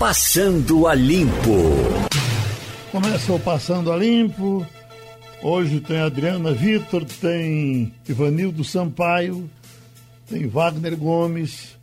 [0.00, 1.60] Passando a Limpo.
[2.90, 4.66] Começa o Passando a Limpo.
[5.42, 9.48] Hoje tem Adriana Vitor, tem Ivanildo Sampaio,
[10.26, 11.76] tem Wagner Gomes.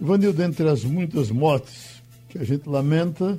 [0.00, 3.36] Ivanildo, entre as muitas mortes que a gente lamenta,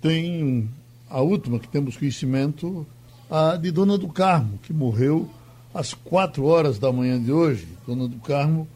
[0.00, 0.66] tem
[1.10, 2.86] a última que temos conhecimento,
[3.30, 5.28] a de Dona do Carmo, que morreu
[5.74, 7.68] às quatro horas da manhã de hoje.
[7.86, 8.66] Dona do Carmo,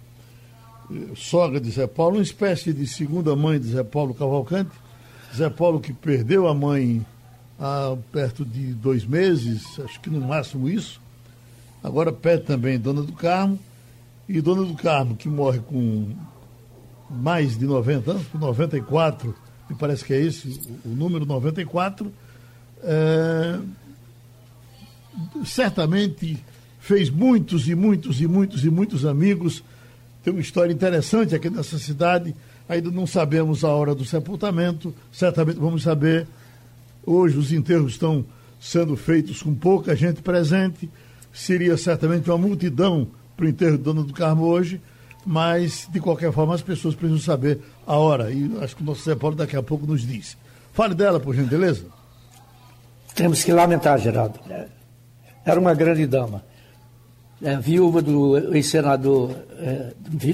[1.15, 4.71] sogra de Zé Paulo, uma espécie de segunda mãe de Zé Paulo Cavalcante.
[5.35, 7.05] Zé Paulo que perdeu a mãe
[7.59, 11.01] há perto de dois meses, acho que no máximo isso.
[11.83, 13.59] Agora pede também Dona do Carmo.
[14.29, 16.13] E Dona do Carmo, que morre com
[17.11, 19.35] mais de 90 anos, com 94,
[19.69, 22.13] me parece que é esse o, número 94,
[22.83, 23.59] é,
[25.45, 26.43] certamente
[26.79, 29.65] fez muitos e muitos e muitos e muitos amigos.
[30.23, 32.35] Tem uma história interessante aqui nessa cidade.
[32.69, 36.27] Ainda não sabemos a hora do sepultamento, certamente vamos saber
[37.11, 38.23] Hoje os enterros estão
[38.61, 40.91] sendo feitos com pouca gente presente.
[41.33, 44.79] Seria certamente uma multidão para o enterro do Dono do Carmo hoje,
[45.25, 48.31] mas de qualquer forma as pessoas precisam saber a hora.
[48.31, 50.37] E acho que o nosso Paulo daqui a pouco nos diz.
[50.75, 51.87] Fale dela, por gentileza.
[53.15, 54.39] Temos que lamentar, Geraldo.
[55.47, 56.45] Era uma grande dama.
[57.41, 59.93] É, viúva do ex-senador, é,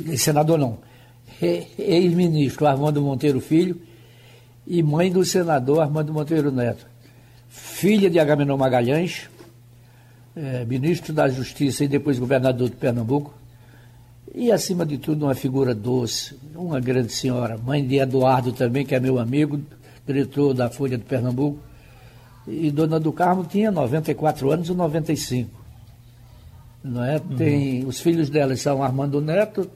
[0.09, 0.79] ex-senador não,
[1.41, 3.79] ex-ministro Armando Monteiro Filho,
[4.67, 6.87] e mãe do senador Armando Monteiro Neto.
[7.49, 9.29] Filha de Agamenon Magalhães,
[10.35, 13.35] é, ministro da Justiça e depois governador de Pernambuco.
[14.35, 17.57] E, acima de tudo, uma figura doce, uma grande senhora.
[17.57, 19.61] Mãe de Eduardo também, que é meu amigo,
[20.07, 21.59] diretor da Folha de Pernambuco.
[22.49, 25.64] E Dona do Carmo tinha 94 anos e 95.
[26.85, 27.17] Não é?
[27.17, 27.37] Uhum.
[27.37, 29.71] Tem, os filhos dela são Armando Neto,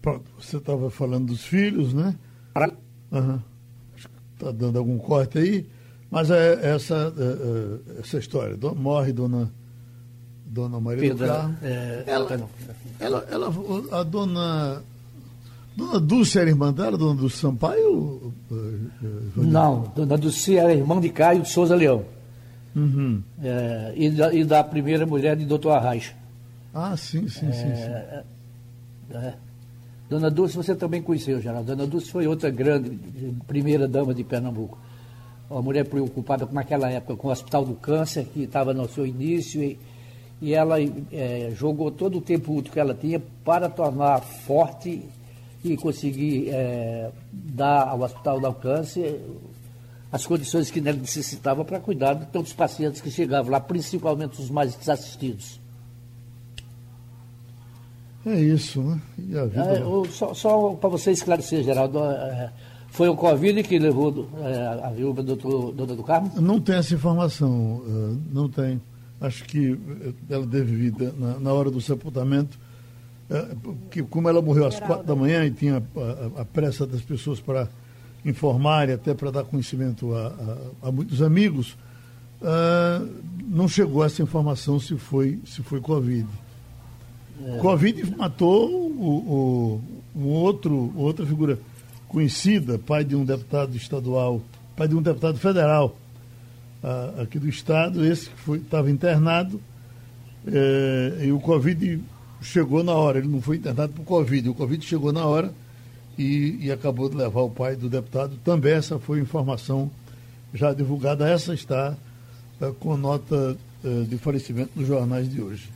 [0.00, 2.14] Pronto, você estava falando dos filhos, né?
[3.10, 3.40] Uhum.
[4.34, 5.66] Está dando algum corte aí.
[6.10, 8.56] Mas é essa, é, é, essa história.
[8.74, 9.52] Morre dona,
[10.46, 11.56] dona Maria Pedro, do Carmo.
[11.62, 12.48] É, ela,
[12.98, 13.54] ela, ela,
[14.00, 14.82] a dona.
[15.76, 18.32] Dona Dulce era irmã dela, dona Dulce Sampaio?
[19.36, 22.04] Não, dona Dulce era irmã de Caio de Souza Leão.
[22.74, 23.22] Uhum.
[23.42, 26.14] É, e, da, e, da, primeira mulher de doutor Arraes.
[26.74, 27.52] Ah, sim, sim, sim.
[27.52, 27.90] sim.
[27.90, 28.24] É,
[29.12, 29.34] é.
[30.08, 31.66] Dona Dulce você também conheceu, Geraldo.
[31.66, 32.98] Dona Dulce foi outra grande,
[33.46, 34.78] primeira dama de Pernambuco.
[35.50, 39.62] Uma mulher preocupada naquela época com o Hospital do Câncer, que estava no seu início,
[39.62, 39.78] e,
[40.40, 40.76] e ela
[41.12, 45.02] é, jogou todo o tempo útil que ela tinha para tornar forte
[45.64, 49.20] e conseguir é, dar ao Hospital do Câncer
[50.10, 54.40] as condições que ela necessitava para cuidar de todos os pacientes que chegavam lá, principalmente
[54.40, 55.60] os mais desassistidos.
[58.24, 59.00] É isso, né?
[59.18, 62.50] É, só, só para você esclarecer, Geraldo, é,
[62.90, 66.32] foi o Covid que levou é, a viúva do doutor do Carmo?
[66.40, 68.80] Não tem essa informação, é, não tem.
[69.20, 69.78] Acho que
[70.28, 72.58] ela deve vir na, na hora do sepultamento,
[73.30, 73.46] é,
[73.90, 77.02] que como ela morreu às quatro da manhã e tinha a, a, a pressa das
[77.02, 77.68] pessoas para
[78.24, 80.26] informar e até para dar conhecimento a,
[80.82, 81.76] a, a muitos amigos,
[82.42, 83.08] uh,
[83.46, 86.26] não chegou essa informação se foi, se foi Covid.
[87.44, 87.58] É.
[87.58, 89.80] Covid matou o,
[90.14, 91.58] o, outro, outra figura
[92.08, 94.42] conhecida, pai de um deputado estadual,
[94.76, 95.96] pai de um deputado federal
[96.82, 99.60] uh, aqui do estado, esse que estava internado,
[100.46, 102.00] é, e o Covid
[102.40, 105.52] chegou na hora, ele não foi internado por Covid, o Covid chegou na hora
[106.18, 108.36] e, e acabou de levar o pai do deputado.
[108.44, 109.90] Também essa foi informação
[110.52, 111.94] já divulgada, essa está
[112.60, 115.70] uh, com nota uh, de falecimento nos jornais de hoje.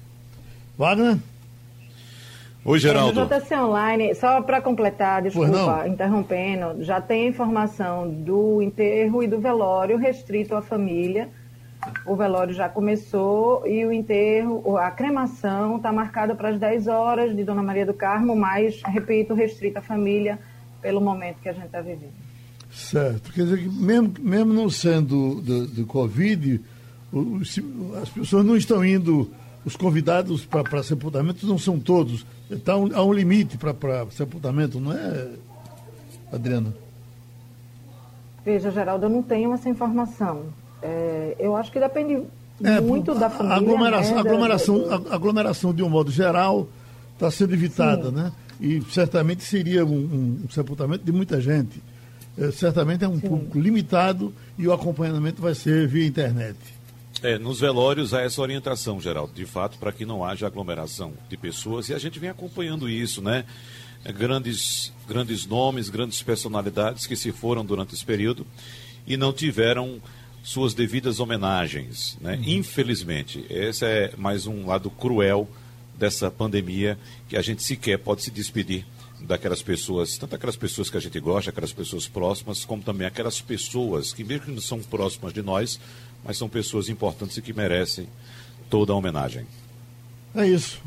[0.77, 1.19] Wagner?
[2.65, 3.21] Oi, Geraldo.
[3.21, 9.41] É, JC Online, só para completar, desculpa, interrompendo, já tem informação do enterro e do
[9.41, 11.29] velório restrito à família.
[12.07, 17.35] O velório já começou e o enterro, a cremação está marcada para as 10 horas
[17.35, 20.39] de Dona Maria do Carmo, mas, repito, restrito à família
[20.81, 22.13] pelo momento que a gente está vivendo.
[22.71, 23.33] Certo.
[23.33, 26.61] Quer dizer que mesmo, mesmo não sendo de, de Covid,
[28.01, 29.31] as pessoas não estão indo
[29.65, 32.27] os convidados para sepultamento não são todos.
[32.65, 35.31] Tá um, há um limite para sepultamento, não é,
[36.33, 36.75] Adriana?
[38.45, 40.47] Veja, Geraldo, eu não tenho essa informação.
[40.83, 42.23] É, eu acho que depende
[42.63, 43.55] é, muito da família.
[43.55, 45.15] A aglomeração, né, aglomeração, da...
[45.15, 46.69] aglomeração, de um modo geral,
[47.15, 48.15] está sendo evitada, Sim.
[48.15, 48.33] né?
[48.61, 51.83] E certamente seria um, um, um sepultamento de muita gente.
[52.39, 53.29] É, certamente é um Sim.
[53.29, 56.59] público limitado e o acompanhamento vai ser via internet.
[57.23, 61.37] É, nos velórios há essa orientação, Geraldo, de fato, para que não haja aglomeração de
[61.37, 63.45] pessoas e a gente vem acompanhando isso, né?
[64.05, 68.47] é, grandes, grandes nomes, grandes personalidades que se foram durante esse período
[69.07, 70.01] e não tiveram
[70.43, 72.17] suas devidas homenagens.
[72.21, 72.35] Né?
[72.37, 72.43] Uhum.
[72.47, 75.49] Infelizmente, esse é mais um lado cruel
[75.97, 76.99] dessa pandemia
[77.29, 78.85] que a gente sequer pode se despedir
[79.21, 83.41] daquelas pessoas, tanto aquelas pessoas que a gente gosta, aquelas pessoas próximas, como também aquelas
[83.41, 85.79] pessoas que mesmo que não são próximas de nós,
[86.25, 88.09] mas são pessoas importantes e que merecem
[88.69, 89.47] toda a homenagem.
[90.35, 90.81] É isso.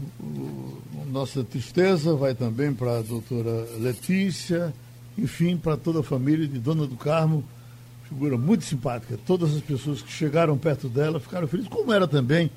[1.07, 4.73] Nossa tristeza vai também para a doutora Letícia,
[5.17, 7.43] enfim, para toda a família de Dona do Carmo,
[8.07, 9.17] figura muito simpática.
[9.25, 12.49] Todas as pessoas que chegaram perto dela ficaram felizes, como era também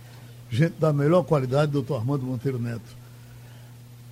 [0.50, 2.97] gente da melhor qualidade, doutor Armando Monteiro Neto.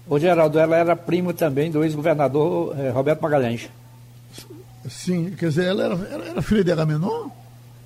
[0.09, 3.69] Ô Geraldo, ela era primo também do ex-governador eh, Roberto Magalhães.
[4.88, 7.29] Sim, quer dizer, ela era, ela era filha de Agamenon?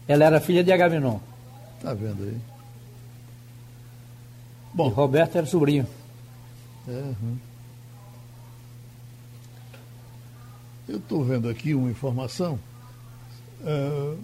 [0.06, 1.18] Ela era filha de Agamenon.
[1.80, 2.36] Tá vendo aí?
[4.74, 4.88] Bom.
[4.88, 5.86] E Roberto era sobrinho.
[6.86, 7.38] É, uhum.
[10.88, 12.58] Eu estou vendo aqui uma informação.
[13.64, 14.14] É,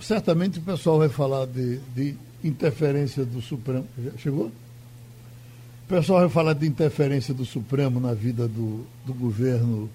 [0.00, 3.86] certamente o pessoal vai falar de, de interferência do Supremo.
[4.02, 4.46] Já chegou?
[4.46, 9.90] O pessoal vai falar de interferência do Supremo na vida do, do governo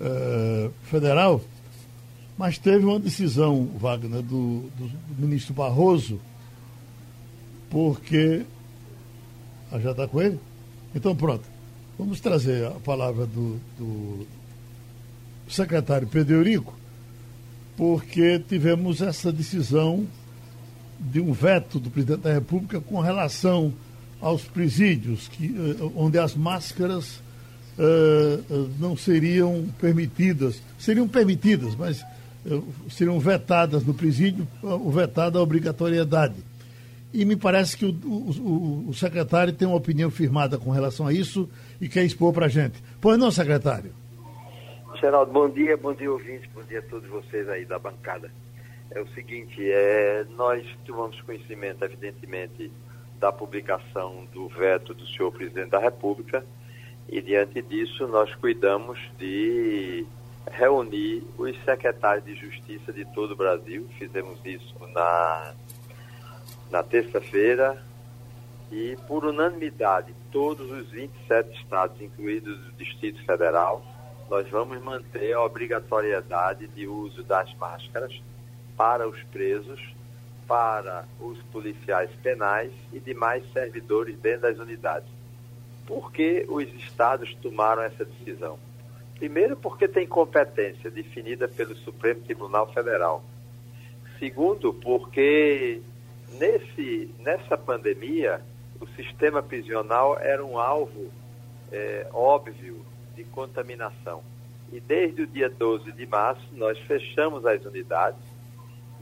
[0.00, 1.40] é, federal,
[2.38, 6.18] mas teve uma decisão, Wagner, do, do, do ministro Barroso,
[7.70, 8.44] porque
[9.70, 10.38] ah, já está com ele?
[10.94, 11.44] Então, pronto.
[11.98, 14.26] Vamos trazer a palavra do, do
[15.48, 16.74] secretário Pedro Eurico,
[17.76, 20.06] porque tivemos essa decisão
[20.98, 23.72] de um veto do presidente da República com relação
[24.20, 27.16] aos presídios, que, eh, onde as máscaras
[27.78, 32.02] uh, não seriam permitidas, seriam permitidas, mas
[32.46, 36.36] uh, seriam vetadas no presídio, uh, vetada a obrigatoriedade
[37.14, 41.12] e me parece que o, o, o, secretário tem uma opinião firmada com relação a
[41.12, 41.48] isso
[41.80, 42.82] e quer expor para a gente.
[43.00, 43.92] Pois não, secretário?
[45.00, 48.30] Geraldo, bom dia, bom dia ouvintes, bom dia a todos vocês aí da bancada.
[48.90, 52.70] É o seguinte, é, nós tomamos conhecimento, evidentemente,
[53.18, 56.44] da publicação do veto do senhor presidente da República
[57.08, 60.06] e, diante disso, nós cuidamos de
[60.50, 63.88] reunir os secretários de Justiça de todo o Brasil.
[63.98, 65.54] Fizemos isso na
[66.70, 67.80] na terça-feira
[68.72, 73.84] e, por unanimidade, todos os 27 estados, incluídos o Distrito Federal,
[74.28, 78.20] nós vamos manter a obrigatoriedade de uso das máscaras
[78.76, 79.80] para os presos,
[80.46, 85.08] para os policiais penais e demais servidores dentro das unidades.
[85.86, 88.58] Por que os estados tomaram essa decisão?
[89.16, 93.22] Primeiro, porque tem competência definida pelo Supremo Tribunal Federal.
[94.18, 95.82] Segundo, porque
[96.38, 98.40] Nesse, nessa pandemia,
[98.80, 101.10] o sistema prisional era um alvo
[101.70, 104.22] é, óbvio de contaminação.
[104.72, 108.20] E desde o dia 12 de março, nós fechamos as unidades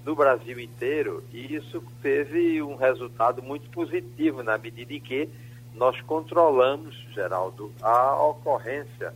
[0.04, 5.28] no Brasil inteiro e isso teve um resultado muito positivo na medida em que
[5.74, 9.14] nós controlamos, Geraldo, a ocorrência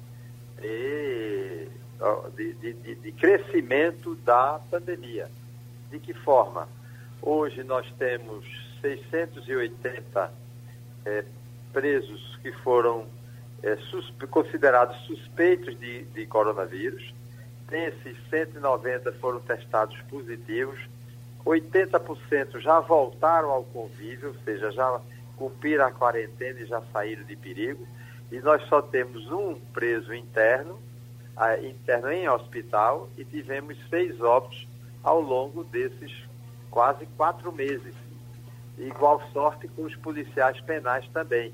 [0.60, 1.68] de,
[2.34, 5.28] de, de, de crescimento da pandemia.
[5.90, 6.68] De que forma?
[7.20, 8.44] Hoje nós temos
[8.80, 10.32] 680
[11.04, 11.24] é,
[11.72, 13.06] presos que foram
[13.66, 17.12] é, suspe considerados suspeitos de, de coronavírus.
[17.68, 20.78] Desses 190 foram testados positivos.
[21.44, 25.00] 80% já voltaram ao convívio, ou seja, já
[25.36, 27.84] cumpriram a quarentena e já saíram de perigo.
[28.30, 30.78] E nós só temos um preso interno,
[31.62, 34.66] interno em hospital, e tivemos seis óbitos
[35.02, 36.12] ao longo desses
[36.70, 37.94] quase quatro meses.
[38.78, 41.52] Igual sorte com os policiais penais também.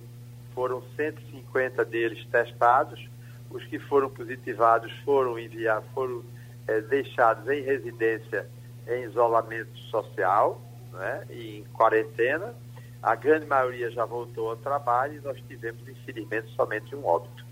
[0.54, 3.08] Foram 150 deles testados,
[3.50, 6.22] os que foram positivados foram enviados, foram
[6.66, 8.46] é, deixados em residência
[8.86, 10.60] em isolamento social,
[10.92, 12.54] né, em quarentena.
[13.02, 17.44] A grande maioria já voltou ao trabalho e nós tivemos, infelizmente, somente um óbito.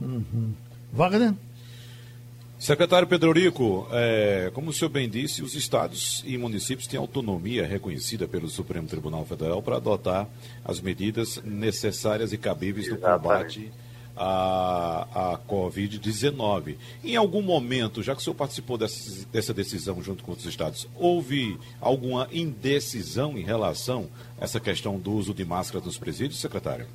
[0.00, 0.54] Uhum.
[0.92, 1.34] Wagner?
[2.58, 7.66] Secretário Pedro Rico, é, como o senhor bem disse, os estados e municípios têm autonomia
[7.66, 10.26] reconhecida pelo Supremo Tribunal Federal para adotar
[10.64, 13.70] as medidas necessárias e cabíveis no combate
[14.16, 16.76] à, à Covid-19.
[17.02, 20.88] Em algum momento, já que o senhor participou dessa, dessa decisão junto com os estados,
[20.94, 24.08] houve alguma indecisão em relação
[24.40, 26.86] a essa questão do uso de máscara nos presídios, secretário?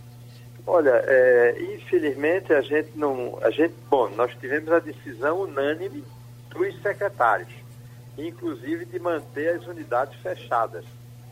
[0.72, 3.40] Olha, é, infelizmente a gente não.
[3.42, 6.04] A gente, bom, nós tivemos a decisão unânime
[6.52, 7.52] dos secretários,
[8.16, 10.86] inclusive de manter as unidades fechadas.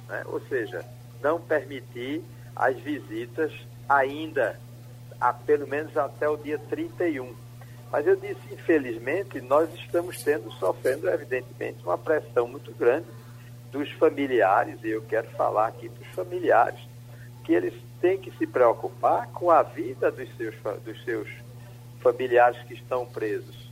[0.10, 0.24] Né?
[0.26, 0.84] Ou seja,
[1.22, 2.24] não permitir
[2.56, 3.54] as visitas
[3.88, 4.60] ainda
[5.22, 7.36] a, pelo menos até o dia 31.
[7.92, 13.06] Mas eu disse, infelizmente, nós estamos tendo, sofrendo, evidentemente, uma pressão muito grande
[13.72, 16.80] dos familiares, e eu quero falar aqui dos familiares,
[17.44, 21.30] que eles têm que se preocupar com a vida dos seus, dos seus
[22.00, 23.72] familiares que estão presos.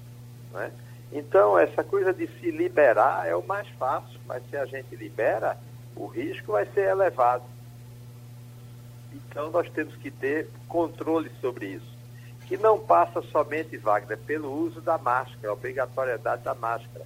[0.52, 0.72] Né?
[1.12, 5.58] Então, essa coisa de se liberar é o mais fácil, mas se a gente libera,
[5.96, 7.44] o risco vai ser elevado.
[9.14, 11.96] Então, nós temos que ter controle sobre isso.
[12.48, 17.06] Que não passa somente, Wagner, pelo uso da máscara, a obrigatoriedade da máscara.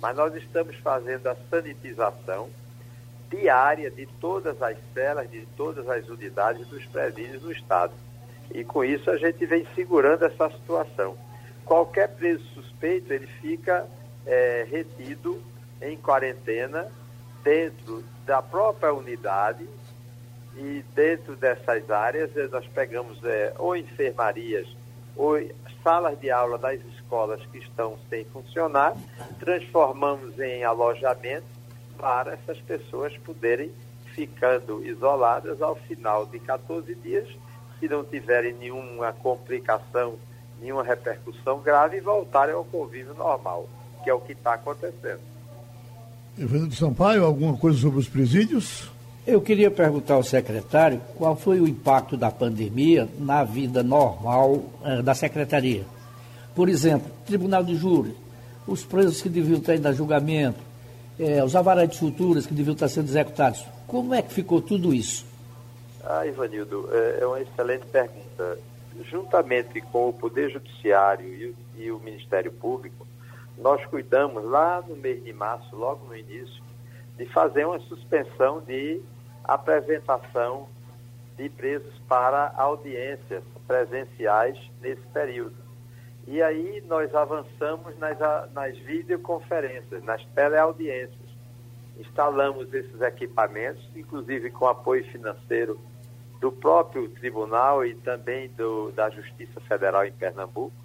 [0.00, 2.48] Mas nós estamos fazendo a sanitização
[3.30, 7.92] diária de todas as celas, de todas as unidades dos presídios do Estado.
[8.52, 11.16] E com isso a gente vem segurando essa situação.
[11.64, 13.86] Qualquer preso suspeito, ele fica
[14.26, 15.40] é, retido
[15.82, 16.90] em quarentena
[17.44, 19.66] dentro da própria unidade
[20.56, 24.66] e dentro dessas áreas nós pegamos é, ou enfermarias
[25.14, 25.38] ou
[25.82, 28.94] salas de aula das escolas que estão sem funcionar,
[29.38, 31.57] transformamos em alojamento
[31.98, 33.70] para essas pessoas poderem
[34.14, 37.28] ficando isoladas ao final de 14 dias
[37.78, 40.14] se não tiverem nenhuma complicação,
[40.60, 43.68] nenhuma repercussão grave, voltarem ao convívio normal,
[44.02, 45.20] que é o que está acontecendo.
[46.36, 48.90] Evandro Sampaio, alguma coisa sobre os presídios?
[49.26, 55.02] Eu queria perguntar ao secretário qual foi o impacto da pandemia na vida normal eh,
[55.02, 55.84] da secretaria.
[56.54, 58.14] Por exemplo, tribunal de júri,
[58.66, 60.67] os presos que deviam estar indo a julgamento,
[61.18, 63.64] eh, os avarais de futuras que deviam estar sendo executados.
[63.86, 65.26] Como é que ficou tudo isso?
[66.04, 68.58] Ah, Ivanildo, é, é uma excelente pergunta.
[69.10, 73.06] Juntamente com o Poder Judiciário e e o Ministério Público,
[73.56, 76.62] nós cuidamos lá no mês de março, logo no início,
[77.16, 79.00] de fazer uma suspensão de
[79.44, 80.68] apresentação
[81.36, 85.54] de presos para audiências presenciais nesse período.
[86.30, 88.18] E aí nós avançamos nas,
[88.52, 91.16] nas videoconferências, nas teleaudiências.
[91.98, 95.80] Instalamos esses equipamentos, inclusive com apoio financeiro
[96.38, 100.76] do próprio tribunal e também do, da Justiça Federal em Pernambuco.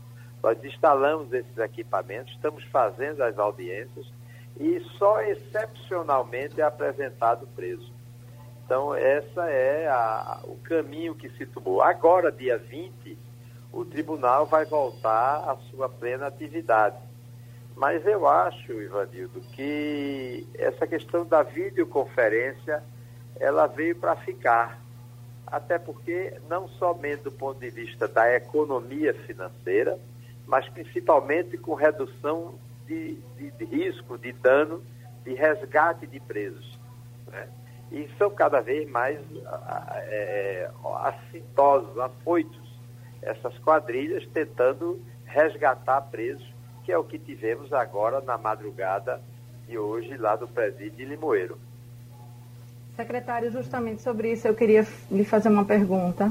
[0.41, 4.07] Nós instalamos esses equipamentos, estamos fazendo as audiências
[4.57, 7.91] e só excepcionalmente é apresentado preso.
[8.63, 11.81] Então, essa é a, o caminho que se tomou.
[11.81, 13.17] Agora, dia 20,
[13.73, 16.95] o tribunal vai voltar à sua plena atividade.
[17.75, 22.83] Mas eu acho, Ivanildo, que essa questão da videoconferência,
[23.39, 24.79] ela veio para ficar
[25.47, 29.99] até porque não somente do ponto de vista da economia financeira,
[30.45, 34.83] mas principalmente com redução de, de, de risco, de dano,
[35.23, 36.79] de resgate de presos.
[37.27, 37.47] Né?
[37.91, 39.19] E são cada vez mais
[40.07, 40.69] é,
[41.01, 42.62] assintosos, afoitos,
[43.25, 46.47] essas quadrilhas tentando resgatar presos,
[46.83, 49.21] que é o que tivemos agora na madrugada
[49.67, 51.57] de hoje lá do presídio de Limoeiro.
[52.95, 56.29] Secretário, justamente sobre isso eu queria lhe fazer uma pergunta.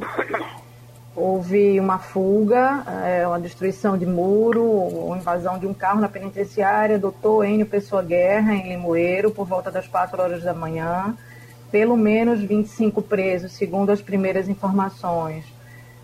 [1.14, 6.98] Houve uma fuga, é, uma destruição de muro, uma invasão de um carro na penitenciária,
[6.98, 11.14] doutor Enio Pessoa Guerra, em Limoeiro, por volta das 4 horas da manhã.
[11.70, 15.44] Pelo menos 25 presos, segundo as primeiras informações.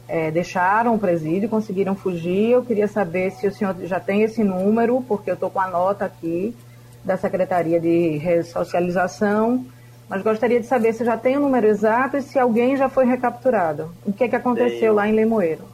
[0.09, 2.51] É, deixaram o presídio, conseguiram fugir.
[2.53, 5.69] Eu queria saber se o senhor já tem esse número, porque eu estou com a
[5.69, 6.57] nota aqui
[7.05, 9.65] da Secretaria de Ressocialização
[10.09, 13.05] mas gostaria de saber se já tem o número exato e se alguém já foi
[13.05, 13.93] recapturado.
[14.07, 14.91] O que, é que aconteceu tem...
[14.91, 15.65] lá em Lemoeiro?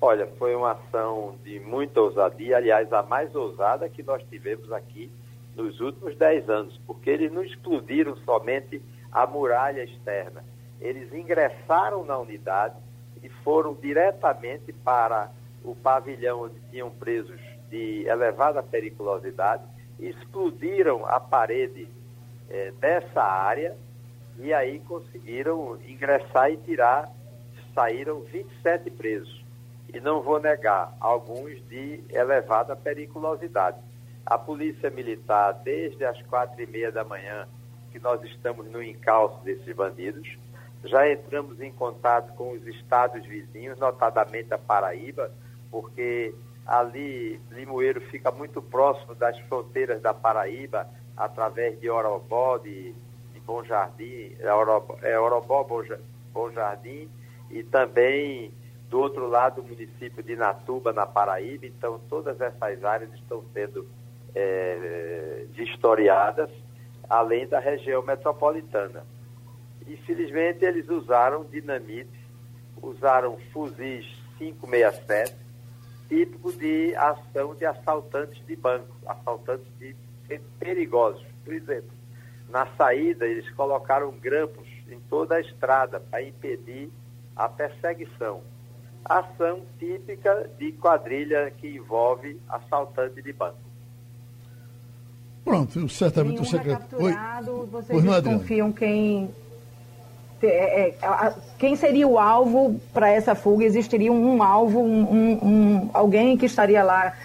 [0.00, 5.10] Olha, foi uma ação de muita ousadia, aliás, a mais ousada que nós tivemos aqui
[5.54, 10.42] nos últimos 10 anos, porque eles não explodiram somente a muralha externa.
[10.80, 12.74] Eles ingressaram na unidade
[13.24, 15.32] e foram diretamente para
[15.64, 17.40] o pavilhão onde tinham presos
[17.70, 19.64] de elevada periculosidade
[19.98, 21.88] explodiram a parede
[22.50, 23.76] é, dessa área
[24.38, 27.10] e aí conseguiram ingressar e tirar,
[27.74, 29.44] saíram 27 presos.
[29.92, 33.78] E não vou negar, alguns de elevada periculosidade.
[34.26, 37.46] A Polícia Militar, desde as quatro e meia da manhã,
[37.92, 40.36] que nós estamos no encalço desses bandidos,
[40.84, 45.30] já entramos em contato com os estados vizinhos, notadamente a Paraíba,
[45.70, 46.34] porque
[46.66, 52.92] ali Limoeiro fica muito próximo das fronteiras da Paraíba, através de Orobó, de,
[53.32, 55.82] de Bom Jardim, é Orobó, é Bom,
[56.32, 57.08] Bom Jardim,
[57.50, 58.52] e também
[58.88, 61.66] do outro lado o município de Natuba, na Paraíba.
[61.66, 63.88] Então, todas essas áreas estão sendo
[64.34, 66.50] é, vistoriadas,
[67.08, 69.04] além da região metropolitana.
[69.86, 72.10] Infelizmente, eles usaram dinamite,
[72.82, 74.06] usaram fuzis
[74.38, 75.36] 567,
[76.08, 79.94] típico de ação de assaltantes de banco, assaltantes de
[80.58, 81.24] perigosos.
[81.44, 81.90] Por exemplo,
[82.48, 86.90] na saída eles colocaram grampos em toda a estrada para impedir
[87.36, 88.42] a perseguição.
[89.04, 93.58] Ação típica de quadrilha que envolve assaltante de banco.
[95.44, 97.04] Pronto, certamente o secretário.
[97.04, 97.12] Oi.
[97.66, 99.30] Vocês pois desconfiam quem
[100.46, 103.64] é, é, quem seria o alvo para essa fuga?
[103.64, 107.16] Existiria um, alvo, um, um, alguém que estaria lá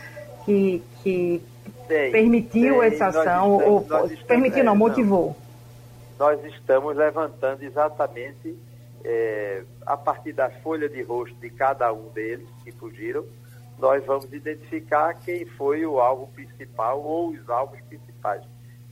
[0.46, 1.42] que, que
[1.88, 5.36] tem, permitiu tem, essa ação, estamos, ou permitiu, não, é, motivou?
[6.18, 8.58] Nós estamos levantando exatamente
[9.04, 13.26] é, a partir da folha de rosto de cada um deles que fugiram,
[13.78, 18.44] nós vamos identificar quem foi o alvo principal ou os alvos principais.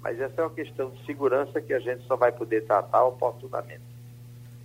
[0.01, 3.86] Mas essa é uma questão de segurança que a gente só vai poder tratar oportunamente.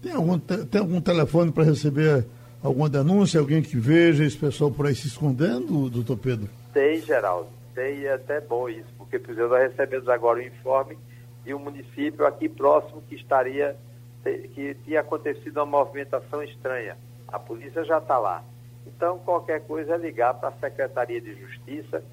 [0.02, 2.26] Tem algum, tem algum telefone para receber
[2.60, 3.38] alguma denúncia?
[3.38, 6.48] Alguém que veja esse pessoal por aí se escondendo, doutor Pedro?
[6.72, 7.48] Tem, Geraldo.
[7.72, 10.98] Tem, e é até bom isso, porque, por exemplo, recebemos agora o um informe
[11.44, 13.76] de um município aqui próximo que estaria,
[14.22, 16.96] que tinha acontecido uma movimentação estranha.
[17.28, 18.42] A polícia já está lá.
[18.86, 22.04] Então, qualquer coisa é ligar para a Secretaria de Justiça,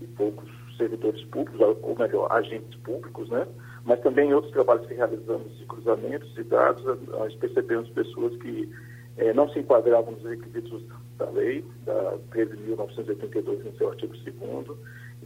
[0.00, 3.46] e poucos servidores públicos, ou melhor, agentes públicos, né?
[3.84, 8.70] Mas também em outros trabalhos que realizamos de cruzamentos de dados, nós percebemos pessoas que
[9.16, 10.82] eh, não se enquadravam nos requisitos
[11.16, 14.78] da lei, da 13.982, no seu artigo 2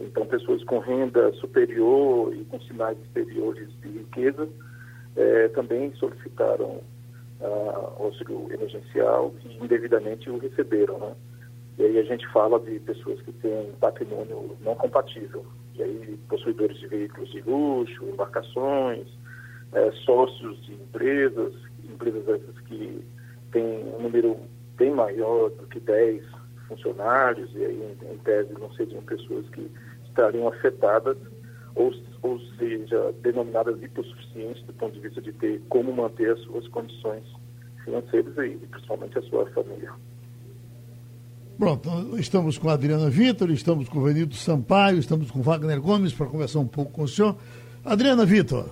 [0.03, 4.47] então, pessoas com renda superior e com sinais exteriores de riqueza
[5.15, 6.81] eh, também solicitaram
[7.41, 11.15] ah, auxílio emergencial e indevidamente o receberam, né?
[11.79, 16.77] E aí a gente fala de pessoas que têm patrimônio não compatível, e aí possuidores
[16.79, 19.07] de veículos de luxo, embarcações,
[19.73, 23.03] eh, sócios de empresas, empresas essas que
[23.51, 24.37] têm um número
[24.77, 26.23] bem maior do que 10
[26.67, 29.69] funcionários, e aí em, em tese não seriam pessoas que
[30.11, 31.17] estariam afetadas,
[31.73, 36.67] ou, ou seja, denominadas hipossuficientes do ponto de vista de ter como manter as suas
[36.67, 37.23] condições
[37.83, 39.91] financeiras e principalmente a sua família.
[41.57, 46.13] Pronto, estamos com a Adriana Vitor, estamos com o Venildo Sampaio, estamos com Wagner Gomes
[46.13, 47.35] para conversar um pouco com o senhor.
[47.85, 48.65] Adriana Vitor.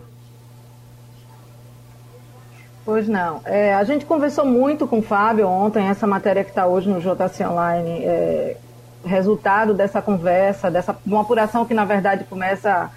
[2.83, 3.41] Pois não.
[3.45, 6.99] É, a gente conversou muito com o Fábio ontem, essa matéria que está hoje no
[6.99, 8.57] JC Online é,
[9.03, 12.89] resultado dessa conversa, dessa uma apuração que na verdade começa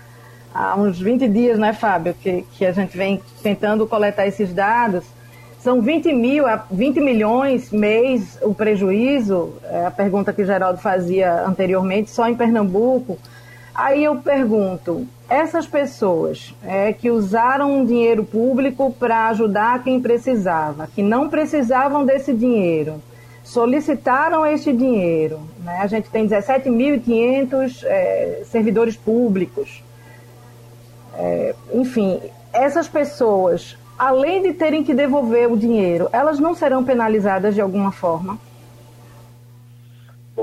[0.54, 5.04] há uns 20 dias, né, Fábio, que, que a gente vem tentando coletar esses dados.
[5.58, 12.10] São 20 mil, 20 milhões mês o prejuízo, é a pergunta que Geraldo fazia anteriormente,
[12.10, 13.16] só em Pernambuco.
[13.74, 21.02] Aí eu pergunto, essas pessoas é, que usaram dinheiro público para ajudar quem precisava, que
[21.02, 23.00] não precisavam desse dinheiro,
[23.42, 25.40] solicitaram este dinheiro.
[25.58, 25.78] Né?
[25.80, 29.82] A gente tem 17.500 é, servidores públicos.
[31.14, 32.20] É, enfim,
[32.52, 37.92] essas pessoas, além de terem que devolver o dinheiro, elas não serão penalizadas de alguma
[37.92, 38.38] forma?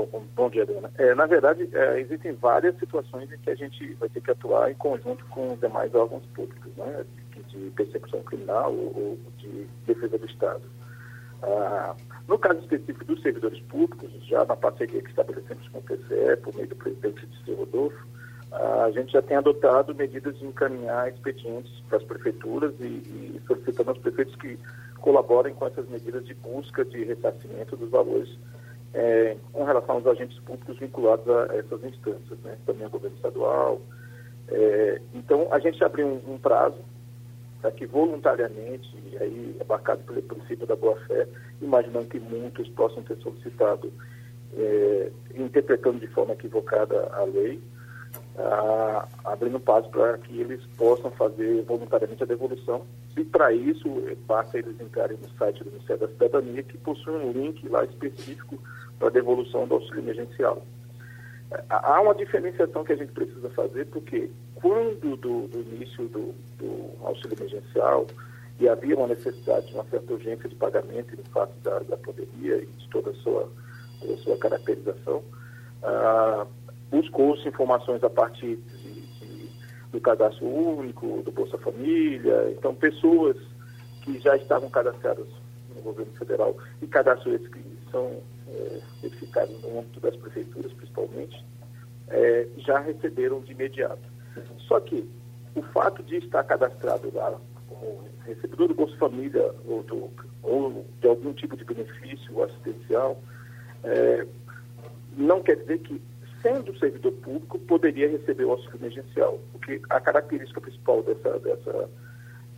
[0.06, 0.90] bom, bom dia, Adriana.
[0.98, 4.70] É, na verdade, é, existem várias situações em que a gente vai ter que atuar
[4.70, 7.04] em conjunto com os demais órgãos públicos, né,
[7.48, 10.62] de persecução criminal ou, de defesa do Estado.
[11.42, 11.94] Ah,
[12.28, 16.54] no caso específico dos servidores públicos, já na parceria que estabelecemos com o TCE, por
[16.54, 18.10] meio do presidente de Rodolfo,
[18.52, 23.90] a gente já tem adotado medidas de encaminhar expedientes para as prefeituras e, e solicitando
[23.90, 24.58] aos prefeitos que
[25.00, 28.28] colaborem com essas medidas de busca de ressarcimento dos valores
[28.92, 32.56] é, com relação aos agentes públicos vinculados a essas instâncias, né?
[32.66, 33.80] também ao governo estadual.
[34.48, 36.78] É, então, a gente abriu um, um prazo
[37.60, 41.26] para que voluntariamente, e aí abarcado pelo princípio da boa-fé,
[41.60, 43.92] imaginando que muitos possam ter solicitado,
[44.56, 47.60] é, interpretando de forma equivocada a lei,
[48.38, 52.86] ah, abrindo passo para que eles possam fazer voluntariamente a devolução.
[53.16, 53.88] E para isso,
[54.26, 58.58] basta eles entrarem no site do Ministério da Cidadania, que possui um link lá específico
[58.98, 60.62] para a devolução do auxílio emergencial.
[61.68, 66.90] Há uma diferenciação que a gente precisa fazer, porque quando do, do início do, do,
[67.04, 68.06] auxílio emergencial
[68.58, 72.56] e havia uma necessidade de uma certa urgência de pagamento no fato da, da pandemia
[72.56, 73.50] e de toda a sua,
[74.00, 75.22] toda a sua caracterização,
[75.82, 76.46] ah,
[76.90, 79.48] buscou-se informações a partir de, de,
[79.92, 83.36] do cadastro único, do Bolsa Família, então pessoas
[84.02, 85.26] que já estavam cadastradas
[85.74, 91.44] no governo federal e cadastros esses que são é, verificados no âmbito das prefeituras principalmente,
[92.08, 94.02] é, já receberam de imediato.
[94.58, 95.08] Só que
[95.54, 97.38] o fato de estar cadastrado lá
[97.68, 100.10] como recebedor do Bolsa Família ou, do,
[100.42, 103.20] ou de algum tipo de benefício assistencial,
[103.84, 104.26] é,
[105.16, 106.00] não quer dizer que
[106.42, 109.38] sendo servidor público, poderia receber o auxílio emergencial.
[109.52, 111.90] Porque a característica principal dessa, dessa,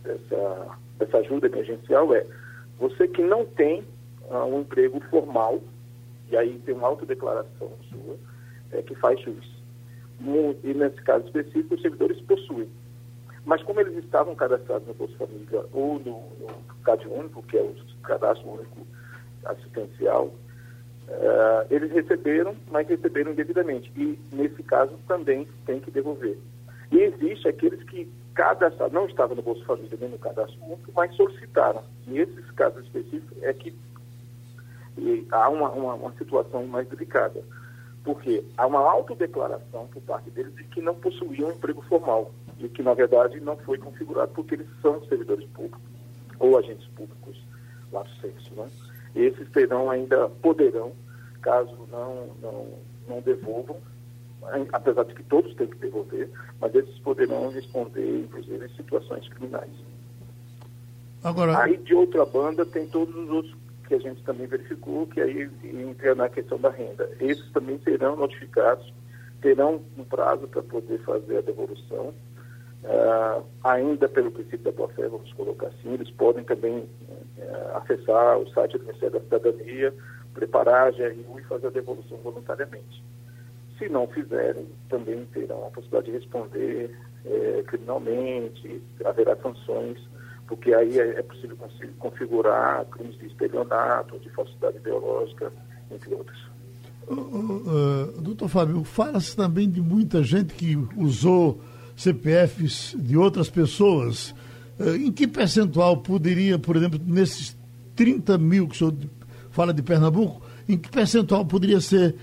[0.03, 2.25] dessa, dessa ajuda emergencial é
[2.79, 3.85] você que não tem
[4.29, 5.61] uh, um emprego formal,
[6.31, 8.17] e aí tem uma autodeclaração sua,
[8.71, 9.19] é, que faz
[10.19, 12.69] E nesse caso específico, os servidores possuem.
[13.45, 16.47] Mas como eles estavam cadastrados no Bolsa Família ou no, no
[16.83, 18.87] CAD único, que é o cadastro único
[19.45, 20.33] assistencial,
[21.07, 23.91] Uh, eles receberam, mas receberam indevidamente.
[23.95, 26.37] E, nesse caso, também tem que devolver.
[26.91, 31.13] E existe aqueles que cadastraram, não estavam no Bolsa Família nem no cadastro único, mas
[31.15, 31.83] solicitaram.
[32.07, 33.75] E esses casos específicos é que
[35.31, 37.43] há uma, uma, uma, situação mais delicada.
[38.03, 42.31] Porque há uma autodeclaração por parte deles de que não possuíam um emprego formal.
[42.59, 45.81] E que, na verdade, não foi configurado porque eles são servidores públicos
[46.39, 47.41] ou agentes públicos
[47.91, 48.69] lá do sexo, né?
[49.15, 50.91] esses terão ainda, poderão,
[51.41, 52.67] caso não, não,
[53.07, 53.77] não devolvam,
[54.71, 59.71] apesar de que todos têm que devolver, mas esses poderão responder, inclusive, em situações criminais.
[61.23, 61.57] Agora...
[61.59, 63.55] Aí, de outra banda, tem todos os outros
[63.87, 67.09] que a gente também verificou, que aí entra na questão da renda.
[67.19, 68.93] Esses também serão notificados,
[69.41, 72.13] terão um prazo para poder fazer a devolução,
[72.83, 78.49] Uh, ainda pelo princípio da boa-fé, vamos colocar assim, eles podem também uh, acessar o
[78.49, 79.93] site do Ministério da Cidadania,
[80.33, 83.01] preparar a GRU e fazer a devolução voluntariamente.
[83.79, 86.91] Se não fizerem, também terão a possibilidade de responder
[87.25, 89.97] eh, criminalmente, haverá sanções,
[90.47, 91.57] porque aí é, é possível
[91.99, 95.51] configurar crimes de estelionato, de falsidade ideológica,
[95.91, 96.37] entre outros.
[97.07, 101.59] Uh, uh, doutor Fábio, fala-se também de muita gente que usou
[101.95, 104.33] CPFs de outras pessoas.
[104.79, 107.55] Eh, em que percentual poderia, por exemplo, nesses
[107.95, 108.95] 30 mil que o senhor
[109.51, 112.15] fala de Pernambuco, em que percentual poderia ser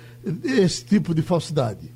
[0.45, 1.93] esse tipo de falsidade?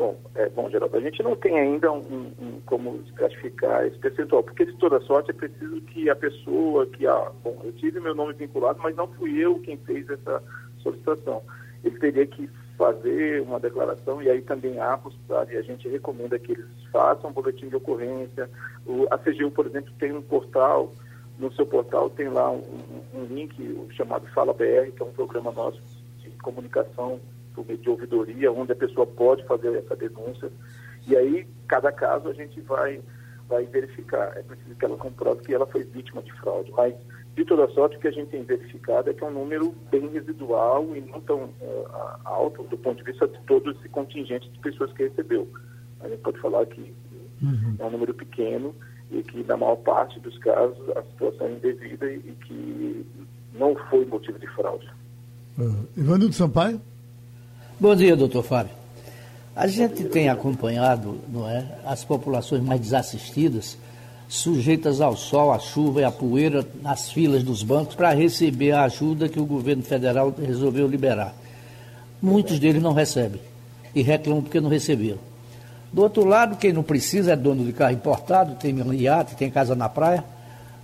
[0.00, 4.42] Bom, é, bom, Geraldo, a gente não tem ainda um, um, como classificar esse percentual,
[4.42, 8.14] porque de toda sorte é preciso que a pessoa que, a, bom, eu tive meu
[8.14, 10.42] nome vinculado, mas não fui eu quem fez essa
[10.78, 11.42] solicitação.
[11.84, 16.38] Ele teria que fazer uma declaração e aí também há possibilidade, e a gente recomenda
[16.38, 18.48] que eles façam um boletim de ocorrência.
[18.86, 20.90] O, a CGU, por exemplo, tem um portal,
[21.38, 22.62] no seu portal tem lá um,
[23.12, 25.78] um link chamado Fala BR, que é um programa nosso
[26.20, 27.20] de comunicação
[27.80, 30.50] de ouvidoria, onde a pessoa pode fazer essa denúncia.
[31.06, 33.00] E aí, cada caso, a gente vai,
[33.48, 34.36] vai verificar.
[34.36, 36.94] É preciso que ela comprove que ela foi vítima de fraude, mas
[37.36, 40.08] de toda sorte, o que a gente tem verificado é que é um número bem
[40.08, 41.86] residual e não tão uh,
[42.24, 45.48] alto do ponto de vista de todo esse contingente de pessoas que recebeu.
[46.00, 46.92] A gente pode falar que
[47.40, 47.76] uhum.
[47.78, 48.74] é um número pequeno
[49.10, 53.06] e que, na maior parte dos casos, a situação é indevida e que
[53.54, 54.88] não foi motivo de fraude.
[55.56, 55.86] Uhum.
[55.96, 56.80] Ivanildo Sampaio?
[57.80, 58.72] Bom dia, doutor Fábio.
[59.56, 63.78] A gente tem acompanhado não é, as populações mais desassistidas
[64.28, 68.82] sujeitas ao sol, à chuva e à poeira nas filas dos bancos para receber a
[68.82, 71.34] ajuda que o governo federal resolveu liberar.
[72.20, 73.40] Muitos deles não recebem
[73.94, 75.18] e reclamam porque não receberam.
[75.90, 79.74] Do outro lado, quem não precisa é dono de carro importado, tem iate, tem casa
[79.74, 80.22] na praia,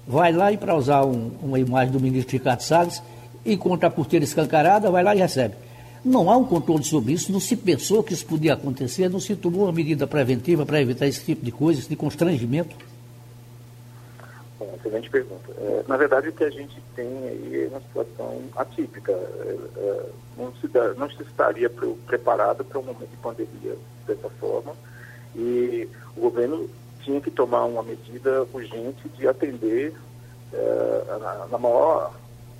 [0.08, 3.02] vai lá e para usar um, uma imagem do ministro Ricardo Salles,
[3.44, 5.65] encontra a porteira escancarada, vai lá e recebe.
[6.06, 9.34] Não há um controle sobre isso, não se pensou que isso podia acontecer, não se
[9.34, 12.76] tomou uma medida preventiva para evitar esse tipo de coisas, de constrangimento?
[14.56, 15.50] Bom, excelente pergunta.
[15.58, 19.10] É, na verdade, o que a gente tem aí é uma situação atípica.
[19.10, 20.06] É, é,
[20.38, 21.68] não, se dá, não se estaria
[22.06, 24.76] preparado para um momento de pandemia dessa forma
[25.34, 29.92] e o governo tinha que tomar uma medida urgente de atender
[30.52, 32.14] é, na, na maior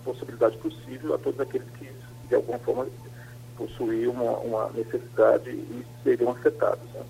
[0.05, 1.89] possibilidade possível a todos aqueles que,
[2.29, 2.89] de alguma forma,
[3.57, 6.85] possuíam uma, uma necessidade e seriam afetados.
[6.95, 7.03] Né?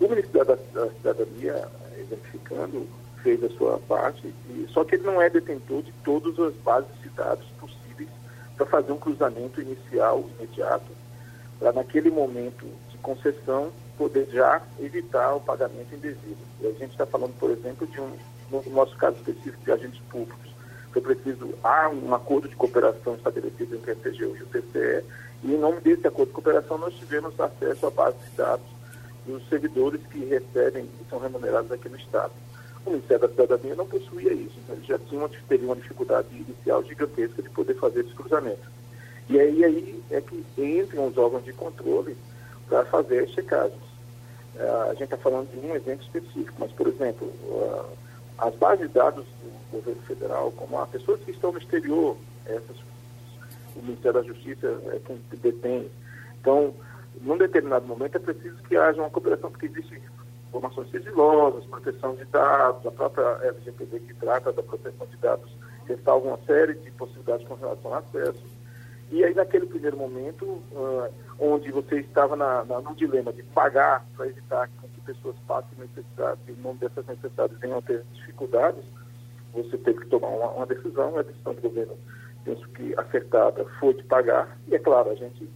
[0.00, 2.86] O Ministério da, da Cidadania, exemplificando,
[3.22, 6.90] fez a sua parte, e, só que ele não é detentor de todas as bases
[7.00, 8.08] de dados possíveis
[8.56, 10.90] para fazer um cruzamento inicial, imediato,
[11.58, 16.38] para naquele momento de concessão poder já evitar o pagamento indevido.
[16.60, 18.12] E a gente está falando, por exemplo, de um,
[18.50, 20.52] no nosso caso específico de agentes públicos,
[20.92, 25.04] foi preciso, há um acordo de cooperação estabelecido entre a CGU e o TCE,
[25.42, 28.66] e em nome desse acordo de cooperação nós tivemos acesso à base de dados
[29.26, 32.32] dos servidores que recebem e são remunerados aqui no Estado.
[32.84, 36.28] O Ministério da Cidadania não possuía isso, então ele já tinha uma, teria uma dificuldade
[36.34, 38.70] inicial gigantesca de poder fazer esse cruzamento.
[39.28, 42.16] E aí, aí é que entram os órgãos de controle
[42.68, 43.80] para fazer as checagens.
[44.54, 47.86] Uh, a gente está falando de um exemplo específico, mas, por exemplo, uh,
[48.38, 52.76] as bases de dados do governo federal, como as pessoas que estão no exterior, essas,
[53.76, 55.90] o Ministério da Justiça é quem detém.
[56.40, 56.74] Então,
[57.20, 60.00] num determinado momento é preciso que haja uma cooperação, porque existem
[60.48, 65.50] informações sigilosas, proteção de dados, a própria LGPD que trata da proteção de dados
[65.86, 68.42] ressalva uma série de possibilidades com relação ao acesso.
[69.10, 74.06] E aí, naquele primeiro momento, uh, onde você estava na, na, no dilema de pagar
[74.16, 78.82] para evitar que pessoas passem necessidades, e em nome dessas necessidades venham a ter dificuldades,
[79.52, 81.96] você teve que tomar uma, uma decisão, a decisão do governo,
[82.44, 85.48] penso que acertada, foi de pagar, e é claro, a gente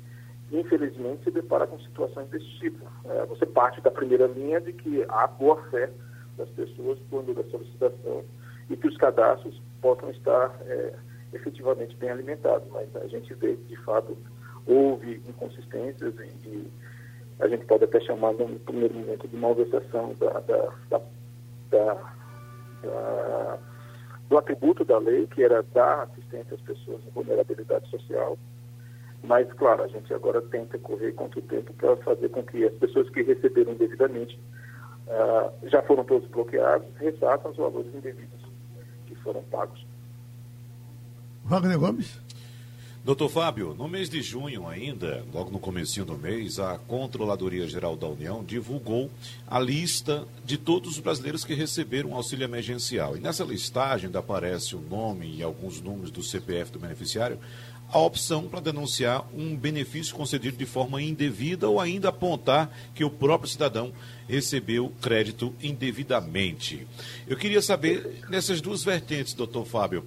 [0.53, 2.85] infelizmente se depara com situações desse tipo.
[3.05, 5.91] É, você parte da primeira linha de que há boa fé
[6.37, 8.25] das pessoas quando da solicitação
[8.71, 10.95] e que os cadastros possam estar é,
[11.33, 14.17] efetivamente bem alimentados, mas a gente vê que de fato
[14.67, 16.73] houve inconsistências e, e
[17.41, 21.01] a gente pode até chamar no primeiro momento de malversação da, da, da,
[21.71, 23.59] da
[24.29, 28.37] do atributo da lei, que era dar assistência às pessoas em vulnerabilidade social.
[29.23, 32.75] Mas, claro, a gente agora tenta correr contra o tempo para fazer com que as
[32.75, 34.39] pessoas que receberam devidamente
[35.07, 38.41] uh, já foram todos bloqueados, ressaçam os valores indevidos
[39.07, 39.85] que foram pagos.
[41.45, 42.26] Wagner Gomes?
[43.07, 47.95] Doutor Fábio, no mês de junho ainda, logo no comecinho do mês, a Controladoria Geral
[47.95, 49.09] da União divulgou
[49.47, 53.17] a lista de todos os brasileiros que receberam auxílio emergencial.
[53.17, 57.39] E nessa listagem ainda aparece o nome e alguns números do CPF do beneficiário,
[57.89, 63.11] a opção para denunciar um benefício concedido de forma indevida ou ainda apontar que o
[63.11, 63.93] próprio cidadão
[64.29, 66.85] recebeu crédito indevidamente.
[67.29, 70.05] Eu queria saber, nessas duas vertentes, doutor Fábio,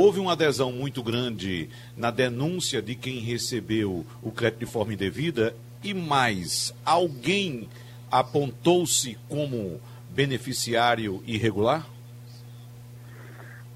[0.00, 5.56] Houve uma adesão muito grande na denúncia de quem recebeu o crédito de forma indevida
[5.82, 7.68] e mais, alguém
[8.08, 11.84] apontou-se como beneficiário irregular?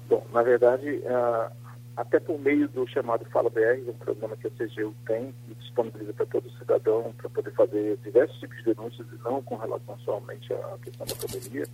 [0.07, 1.51] Bom, na verdade, uh,
[1.97, 6.13] até por meio do chamado Fala BR, um programa que a CGU tem e disponibiliza
[6.13, 10.53] para todo cidadão para poder fazer diversos tipos de denúncias e não com relação somente
[10.53, 11.65] à questão da pandemia,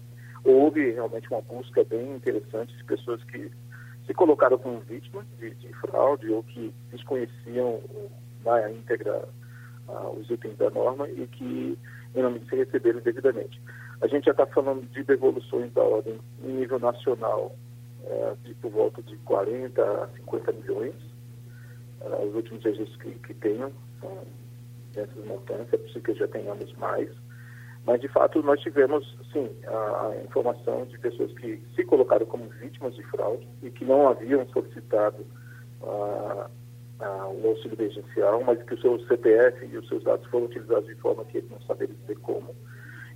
[0.44, 3.52] houve realmente uma busca bem interessante de pessoas que
[4.10, 7.80] se colocaram como vítimas de, de fraude ou que desconheciam
[8.44, 9.24] na íntegra
[9.88, 11.78] uh, os itens da norma e que,
[12.16, 13.62] em nome disso, receberam devidamente.
[14.02, 17.56] A gente já está falando de devoluções da ordem em nível nacional
[18.02, 20.96] uh, de por volta de 40 a 50 milhões.
[22.02, 24.26] Uh, os últimos registros que, que tenham são
[24.92, 27.12] dessas montanhas, é possível que já tenhamos mais.
[27.90, 32.94] Mas, de fato, nós tivemos, sim, a, informação de pessoas que se colocaram como vítimas
[32.94, 35.26] de fraude e que não haviam solicitado
[35.82, 36.46] uh,
[37.02, 40.86] uh, o auxílio emergencial, mas que o seu CPF e os seus dados foram utilizados
[40.86, 42.56] de forma que eles não saberam dizer como.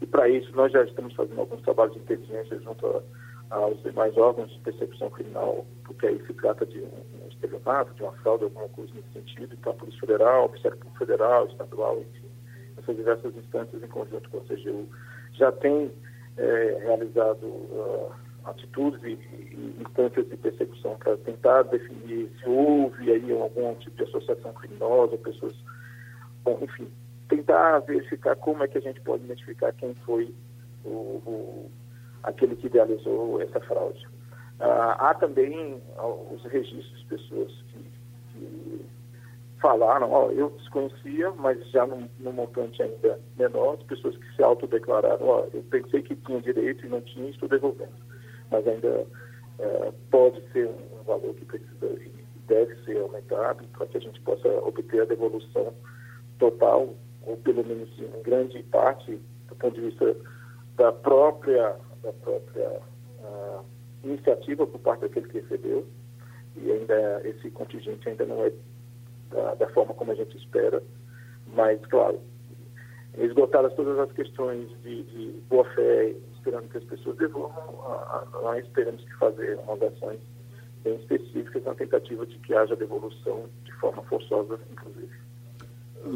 [0.02, 2.88] E, para isso, nós já estamos fazendo alguns trabalhos de inteligência junto
[3.52, 7.94] a, aos demais órgãos de percepção criminal, porque aí se trata de um, um estelionato,
[7.94, 9.54] de uma fraude, alguma coisa nesse sentido.
[9.54, 12.23] Então, a Polícia Federal, o Ministério Público Federal, Estadual, enfim
[12.84, 14.88] essas diversas instâncias, em conjunto com a CGU,
[15.34, 15.91] já tem
[16.38, 18.12] é, realizado uh,
[18.46, 24.04] atitudes e, e, instâncias de persecução para tentar definir se houve aí algum tipo de
[24.04, 25.54] associação criminosa, pessoas
[26.43, 26.88] bom, enfim,
[27.30, 30.34] tentar verificar como é que a gente pode identificar quem foi
[30.84, 31.72] o, o
[32.24, 34.08] aquele que idealizou essa fraude.
[34.60, 35.82] Ah, há também
[36.32, 37.62] os registros de pessoas
[39.63, 44.43] falaram, ó, eu desconhecia, mas já num, num, montante ainda menor, de pessoas que se
[44.43, 47.93] autodeclararam, ó, eu pensei que tinha direito e não tinha, estou devolvendo.
[48.52, 49.08] Mas ainda
[49.60, 52.12] é, pode ser um, valor que precisa e
[52.45, 55.73] deve ser aumentado para que a gente possa obter a devolução
[56.39, 56.93] total,
[57.26, 60.13] ou pelo menos em grande parte, do ponto de vista
[60.76, 62.82] da própria, da própria
[63.21, 63.63] uh,
[64.04, 65.88] iniciativa por parte daquele que recebeu,
[66.58, 68.52] e ainda esse contingente ainda não é
[69.34, 70.82] da, da forma como a gente espera,
[71.56, 72.19] mas, claro,
[73.17, 77.63] esgotadas todas as questões de, de boa-fé, esperando que as pessoas devolvam,
[78.41, 80.19] nós teremos que fazer umas ações
[80.84, 85.12] bem específicas na tentativa de que haja devolução de forma forçosa, inclusive.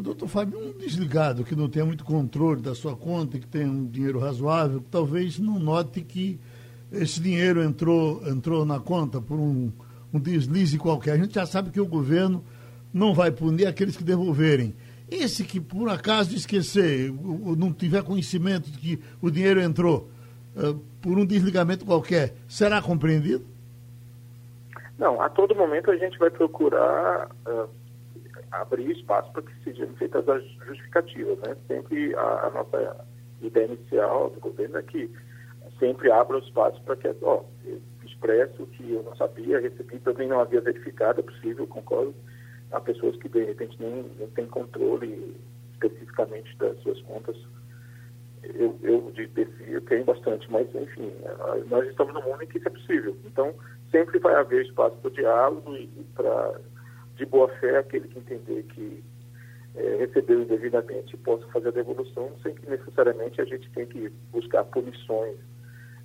[0.02, 3.86] Doutor Fábio, um desligado que não tem muito controle da sua conta, que tem um
[3.86, 6.38] dinheiro razoável, talvez não note que
[6.92, 9.72] esse dinheiro entrou, entrou na conta por um,
[10.12, 11.12] um deslize qualquer.
[11.12, 12.44] A gente já sabe que o governo
[12.92, 14.74] não vai punir aqueles que devolverem.
[15.10, 17.10] Esse que, por acaso, esquecer,
[17.56, 20.10] não tiver conhecimento de que o dinheiro entrou
[20.54, 23.44] uh, por um desligamento qualquer, será compreendido?
[24.98, 27.68] Não, a todo momento a gente vai procurar uh,
[28.50, 31.38] abrir espaço para que sejam feitas as justificativas.
[31.38, 31.56] Né?
[31.66, 33.06] Sempre a, a nossa
[33.40, 35.10] ideia inicial do governo é que
[35.78, 37.42] sempre abra o espaço para que, ó,
[38.04, 42.14] expresso que eu não sabia, recebi, também não havia verificado, é possível, concordo.
[42.72, 45.36] Há pessoas que de repente nem, nem têm controle
[45.72, 47.36] especificamente das suas contas.
[48.42, 49.28] Eu, eu de
[49.68, 51.12] eu tenho bastante, mas enfim,
[51.66, 53.16] nós estamos num mundo em que isso é possível.
[53.24, 53.54] Então,
[53.90, 56.60] sempre vai haver espaço para o diálogo e, e para,
[57.16, 59.04] de boa fé, aquele que entender que
[59.74, 64.64] é, recebeu indevidamente possa fazer a devolução, sem que necessariamente a gente tenha que buscar
[64.64, 65.36] punições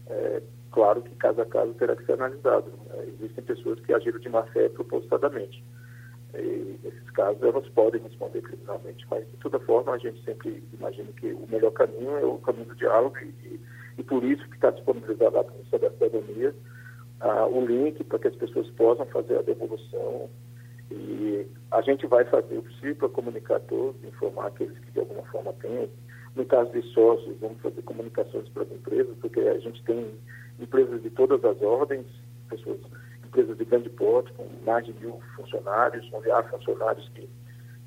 [0.08, 2.72] é, claro que caso a caso terá que ser analisado.
[2.88, 3.06] Né?
[3.20, 5.64] Existem pessoas que agiram de má fé propositadamente.
[6.36, 11.12] E, nesses casos, elas podem responder criminalmente, mas de toda forma a gente sempre imagina
[11.14, 13.60] que o melhor caminho é o caminho do diálogo e,
[13.98, 16.56] e por isso que está disponibilizado lá no Ministério da Cidadania
[17.20, 20.30] ah, o link para que as pessoas possam fazer a devolução.
[20.92, 25.24] E a gente vai fazer o possível para comunicar todos, informar aqueles que de alguma
[25.24, 25.90] forma têm
[26.36, 30.14] no caso de sócios, vamos fazer comunicações para as empresas, porque a gente tem
[30.60, 32.08] empresas de todas as ordens,
[32.50, 32.80] pessoas,
[33.34, 37.28] empresas de grande porte, com mais de mil funcionários, onde há funcionários que,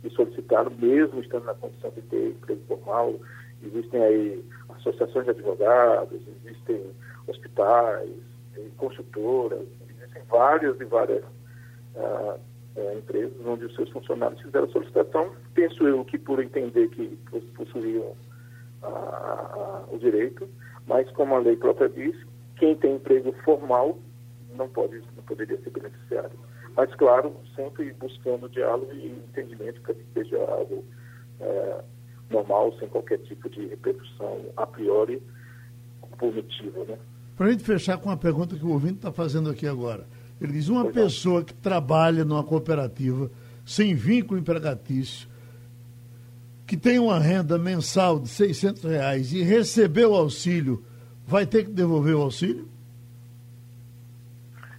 [0.02, 3.14] que solicitaram, mesmo estando na condição de ter emprego formal.
[3.62, 6.82] Existem aí associações de advogados, existem
[7.28, 8.10] hospitais,
[8.76, 11.24] consultoras, existem várias e várias
[11.96, 12.36] ah,
[12.76, 15.30] eh, empresas onde os seus funcionários fizeram solicitação.
[15.54, 17.16] Penso eu que por entender que
[17.56, 18.14] possuíam
[18.82, 20.48] a, a, o direito,
[20.86, 22.16] mas como a lei própria diz,
[22.56, 23.98] quem tem emprego formal
[24.54, 26.38] não pode poderia ser beneficiário.
[26.76, 30.84] Mas claro, sempre buscando diálogo e entendimento para que seja algo
[31.40, 31.84] é,
[32.30, 35.22] normal, sem qualquer tipo de repercussão a priori
[36.18, 36.98] punitiva, né?
[37.36, 40.06] Para a gente fechar com uma pergunta que o ouvinte está fazendo aqui agora.
[40.40, 43.30] Ele diz: uma pois pessoa que trabalha numa cooperativa
[43.64, 45.28] sem vínculo empregatício
[46.66, 50.82] que tem uma renda mensal de 600 reais e recebeu o auxílio,
[51.26, 52.68] vai ter que devolver o auxílio?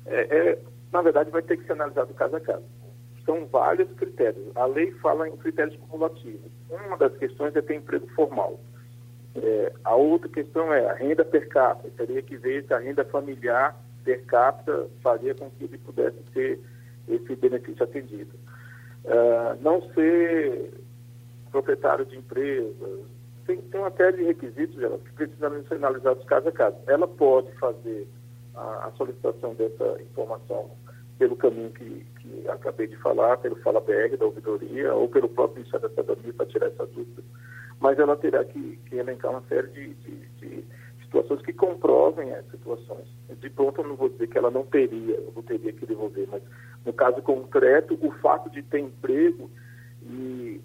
[0.07, 0.59] É, é,
[0.91, 2.63] na verdade, vai ter que ser analisado caso a caso.
[3.25, 4.55] São vários critérios.
[4.55, 6.51] A lei fala em critérios cumulativos.
[6.69, 8.59] Uma das questões é ter emprego formal.
[9.35, 11.89] É, a outra questão é a renda per capita.
[11.97, 16.59] Teria que ver se a renda familiar per capita faria com que ele pudesse ter
[17.07, 18.33] esse benefício atendido.
[19.03, 20.71] Uh, não ser
[21.51, 23.05] proprietário de empresas.
[23.45, 26.77] Tem, tem uma série de requisitos, Geraldo, que precisam ser analisados caso a caso.
[26.87, 28.07] Ela pode fazer
[28.57, 30.69] a, a solicitação dessa informação
[31.17, 35.59] pelo caminho que, que acabei de falar, pelo Fala BR da ouvidoria, ou pelo próprio
[35.59, 37.23] Ministério da Cidadania para tirar essa dúvida.
[37.79, 40.65] Mas ela terá que, que elencar uma série de, de, de,
[41.03, 43.07] situações que comprovem as situações.
[43.39, 46.27] De pronto, eu não vou dizer que ela não teria, eu não teria que devolver,
[46.29, 46.43] mas
[46.85, 49.49] no caso concreto, o fato de ter emprego
[50.03, 50.61] e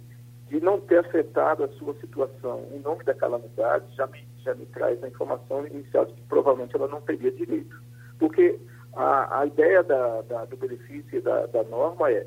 [0.52, 4.66] de não ter afetado a sua situação em nome da calamidade já me, já me
[4.66, 7.74] traz a informação inicial de que provavelmente ela não teria direito.
[8.18, 8.60] Porque
[8.94, 12.26] a, a ideia da, da, do benefício e da, da norma é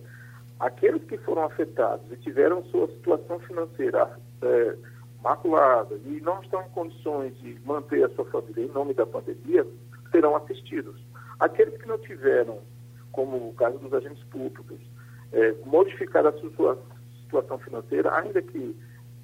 [0.59, 4.75] aqueles que foram afetados e tiveram sua situação financeira é,
[5.21, 9.67] maculada e não estão em condições de manter a sua família em nome da pandemia,
[10.09, 10.99] serão assistidos.
[11.39, 12.57] Aqueles que não tiveram,
[13.11, 14.79] como o caso dos agentes públicos,
[15.31, 16.75] é, modificar a sua
[17.35, 18.75] situação financeira, ainda que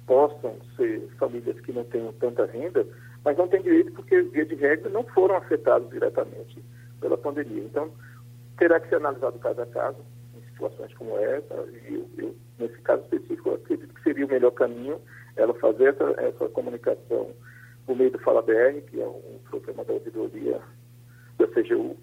[0.06, 2.86] possam ser famílias que não tenham tanta renda,
[3.24, 6.62] mas não têm direito porque, via de regra, não foram afetados diretamente
[7.00, 7.62] pela pandemia.
[7.62, 7.90] Então,
[8.58, 9.98] terá que ser analisado caso a caso,
[10.36, 11.54] em situações como essa,
[11.88, 15.00] e eu, eu, nesse caso específico, eu acredito que seria o melhor caminho
[15.36, 17.30] ela fazer essa, essa comunicação
[17.86, 20.60] por meio do Fala BR, que é um programa da ouvidoria
[21.38, 21.96] da CGU,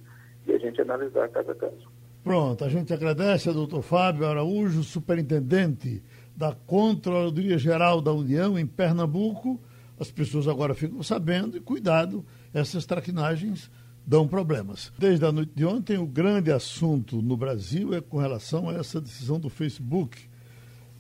[0.47, 1.99] e a gente analisar caso a caso.
[2.30, 6.00] Pronto, a gente agradece ao doutor Fábio Araújo, superintendente
[6.38, 9.60] da Controladoria Geral da União em Pernambuco.
[10.00, 12.24] As pessoas agora ficam sabendo e cuidado,
[12.54, 13.72] essas traquinagens
[14.06, 14.94] dão problemas.
[14.96, 19.02] Desde a noite de ontem, o grande assunto no Brasil é com relação a essa
[19.02, 20.20] decisão do Facebook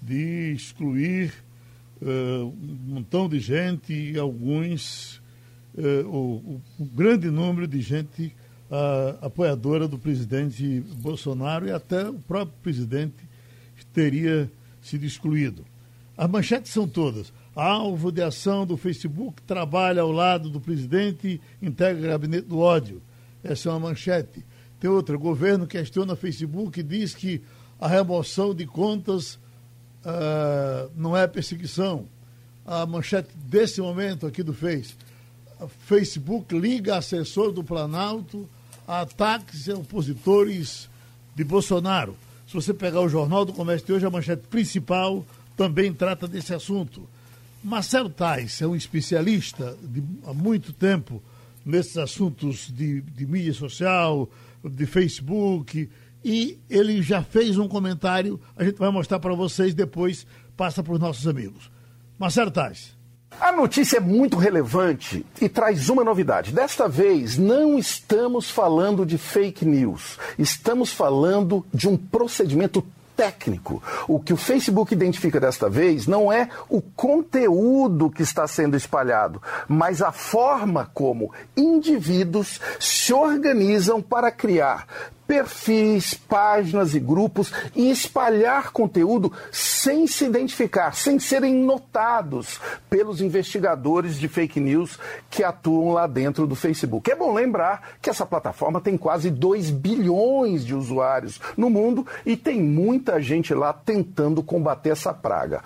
[0.01, 1.31] de excluir
[2.01, 2.07] uh,
[2.43, 5.21] um montão de gente e alguns,
[5.75, 8.35] uh, o, o, grande número de gente
[8.69, 13.15] uh, apoiadora do presidente Bolsonaro e até o próprio presidente
[13.93, 14.49] teria
[14.81, 15.65] sido excluído.
[16.17, 17.33] As manchetes são todas.
[17.55, 23.01] Alvo de ação do Facebook trabalha ao lado do presidente integra o gabinete do ódio.
[23.43, 24.45] Essa é uma manchete.
[24.79, 25.17] Tem outra.
[25.17, 27.41] Governo questiona Facebook e diz que
[27.79, 29.35] a remoção de contas
[30.05, 32.05] uh, não é perseguição.
[32.65, 34.93] A manchete desse momento aqui do Face.
[35.79, 38.47] Facebook liga assessor do Planalto
[38.89, 40.89] ataques a opositores
[41.35, 42.17] de Bolsonaro.
[42.47, 45.23] Se você pegar o Jornal do Comércio de hoje, a manchete principal
[45.55, 47.07] também trata desse assunto.
[47.63, 51.21] Marcelo Tais é um especialista de, há muito tempo
[51.63, 54.27] nesses assuntos de, de mídia social,
[54.63, 55.87] de Facebook,
[56.25, 60.25] e ele já fez um comentário, a gente vai mostrar para vocês depois,
[60.57, 61.69] passa para os nossos amigos.
[62.17, 62.97] Marcelo Tais.
[63.39, 66.51] A notícia é muito relevante e traz uma novidade.
[66.51, 72.83] Desta vez, não estamos falando de fake news, estamos falando de um procedimento
[73.15, 73.83] técnico.
[74.07, 79.41] O que o Facebook identifica desta vez não é o conteúdo que está sendo espalhado,
[79.67, 84.87] mas a forma como indivíduos se organizam para criar
[85.29, 92.59] perfis, páginas e grupos e espalhar conteúdo sem se identificar, sem serem notados
[92.89, 94.97] pelos investigadores de fake news
[95.29, 97.11] que atuam lá dentro do Facebook.
[97.11, 102.35] É bom lembrar que essa plataforma tem quase 2 bilhões de usuários no mundo e
[102.35, 105.63] tem muita gente lá tentando combater essa praga.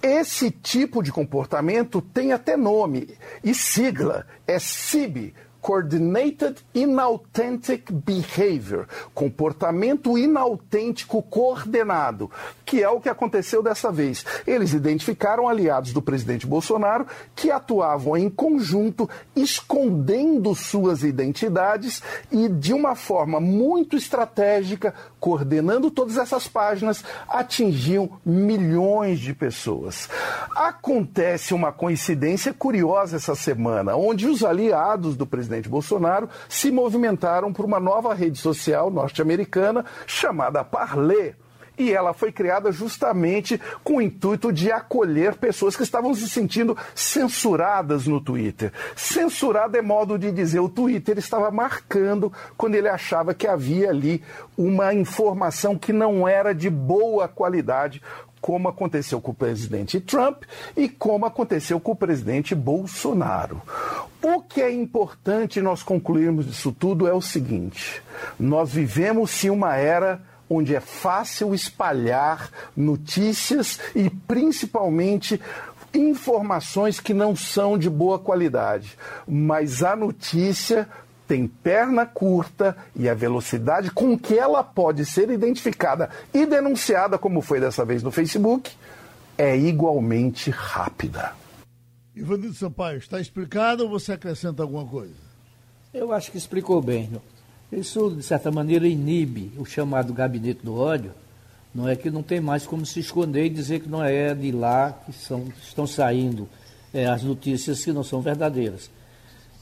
[0.00, 3.08] Esse tipo de comportamento tem até nome
[3.42, 12.30] e sigla, é CIB Coordinated Inauthentic Behavior, comportamento inautêntico coordenado,
[12.64, 14.24] que é o que aconteceu dessa vez.
[14.46, 22.72] Eles identificaram aliados do presidente Bolsonaro que atuavam em conjunto, escondendo suas identidades e de
[22.72, 30.08] uma forma muito estratégica, coordenando todas essas páginas, atingiam milhões de pessoas.
[30.56, 37.52] Acontece uma coincidência curiosa essa semana, onde os aliados do presidente presidente Bolsonaro se movimentaram
[37.52, 41.34] por uma nova rede social norte-americana chamada Parler
[41.76, 46.76] e ela foi criada justamente com o intuito de acolher pessoas que estavam se sentindo
[46.94, 48.70] censuradas no Twitter.
[48.94, 54.22] Censurada é modo de dizer, o Twitter estava marcando quando ele achava que havia ali
[54.58, 58.02] uma informação que não era de boa qualidade,
[58.40, 60.44] como aconteceu com o presidente Trump
[60.76, 63.60] e como aconteceu com o presidente Bolsonaro.
[64.22, 68.02] O que é importante nós concluirmos disso tudo é o seguinte:
[68.38, 75.40] nós vivemos em uma era onde é fácil espalhar notícias e principalmente
[75.94, 80.88] informações que não são de boa qualidade, mas a notícia
[81.30, 87.40] tem perna curta e a velocidade com que ela pode ser identificada e denunciada, como
[87.40, 88.72] foi dessa vez no Facebook,
[89.38, 91.32] é igualmente rápida.
[92.16, 95.14] Ivanildo Sampaio, está explicado ou você acrescenta alguma coisa?
[95.94, 97.08] Eu acho que explicou bem.
[97.70, 101.12] Isso, de certa maneira, inibe o chamado gabinete do ódio.
[101.72, 104.50] Não é que não tem mais como se esconder e dizer que não é de
[104.50, 106.48] lá que são, estão saindo
[106.92, 108.90] é, as notícias que não são verdadeiras.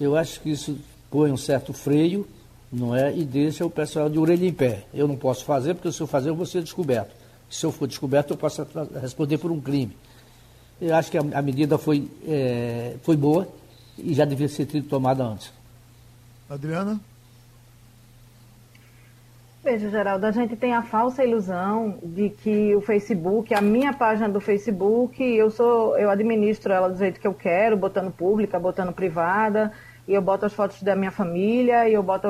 [0.00, 0.78] Eu acho que isso
[1.10, 2.26] põe um certo freio,
[2.72, 3.14] não é?
[3.16, 4.84] E deixa o pessoal de orelha em pé.
[4.92, 7.14] Eu não posso fazer, porque se eu fazer, eu vou ser descoberto.
[7.50, 8.66] Se eu for descoberto, eu posso
[9.00, 9.96] responder por um crime.
[10.80, 13.48] Eu acho que a, a medida foi, é, foi boa
[13.96, 15.52] e já devia ser tomada antes.
[16.48, 17.00] Adriana?
[19.62, 24.28] Veja, Geraldo, a gente tem a falsa ilusão de que o Facebook, a minha página
[24.28, 28.92] do Facebook, eu sou, eu administro ela do jeito que eu quero, botando pública, botando
[28.92, 29.72] privada,
[30.08, 32.26] e eu boto as fotos da minha família, e eu boto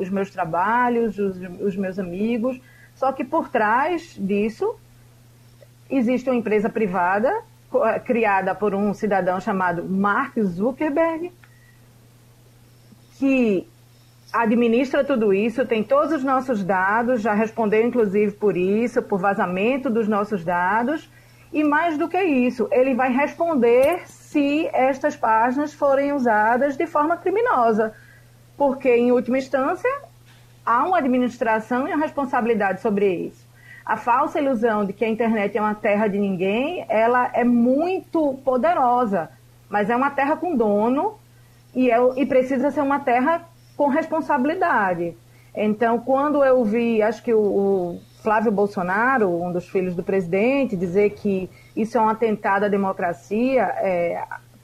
[0.00, 2.58] os meus trabalhos, os, os meus amigos.
[2.94, 4.74] Só que por trás disso
[5.90, 7.30] existe uma empresa privada
[8.04, 11.32] criada por um cidadão chamado Mark Zuckerberg,
[13.16, 13.68] que
[14.32, 19.88] administra tudo isso, tem todos os nossos dados, já respondeu inclusive por isso, por vazamento
[19.88, 21.08] dos nossos dados.
[21.52, 27.16] E mais do que isso, ele vai responder se estas páginas forem usadas de forma
[27.16, 27.92] criminosa.
[28.56, 29.90] Porque, em última instância,
[30.64, 33.44] há uma administração e uma responsabilidade sobre isso.
[33.84, 38.34] A falsa ilusão de que a internet é uma terra de ninguém, ela é muito
[38.44, 39.28] poderosa,
[39.68, 41.18] mas é uma terra com dono
[41.74, 43.42] e, é, e precisa ser uma terra
[43.76, 45.16] com responsabilidade.
[45.52, 50.76] Então, quando eu vi, acho que o, o Flávio Bolsonaro, um dos filhos do presidente,
[50.76, 54.22] dizer que isso é um atentado à democracia, é,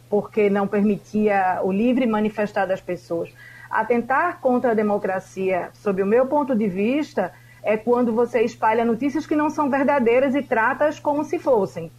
[0.08, 3.30] porque não permitia o livre manifestar das pessoas.
[3.70, 7.32] Atentar contra a democracia, sob o meu ponto de vista,
[7.62, 11.90] é quando você espalha notícias que não são verdadeiras e trata-as como se fossem.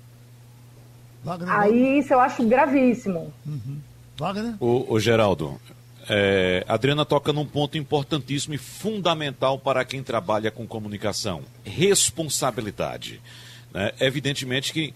[1.23, 3.33] Wagner, Aí isso eu acho gravíssimo.
[3.45, 3.79] Uhum.
[4.17, 4.55] Wagner?
[4.59, 5.59] O, o Geraldo,
[6.09, 13.21] é, Adriana toca num ponto importantíssimo e fundamental para quem trabalha com comunicação: responsabilidade.
[13.73, 13.91] Né?
[13.99, 14.93] Evidentemente que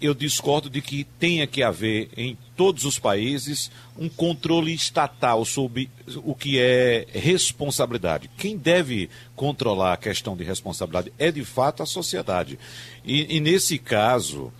[0.00, 5.90] eu discordo de que tenha que haver em todos os países um controle estatal sobre
[6.16, 8.30] o que é responsabilidade.
[8.36, 12.58] Quem deve controlar a questão de responsabilidade é de fato a sociedade.
[13.04, 14.52] E, e nesse caso,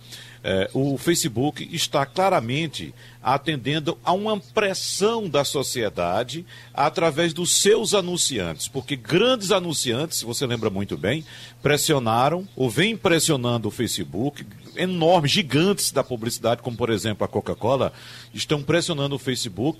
[0.43, 8.67] é, o Facebook está claramente atendendo a uma pressão da sociedade através dos seus anunciantes,
[8.67, 11.23] porque grandes anunciantes, se você lembra muito bem,
[11.61, 14.43] pressionaram ou vem pressionando o Facebook,
[14.75, 17.93] enormes, gigantes da publicidade, como por exemplo a Coca-Cola,
[18.33, 19.79] estão pressionando o Facebook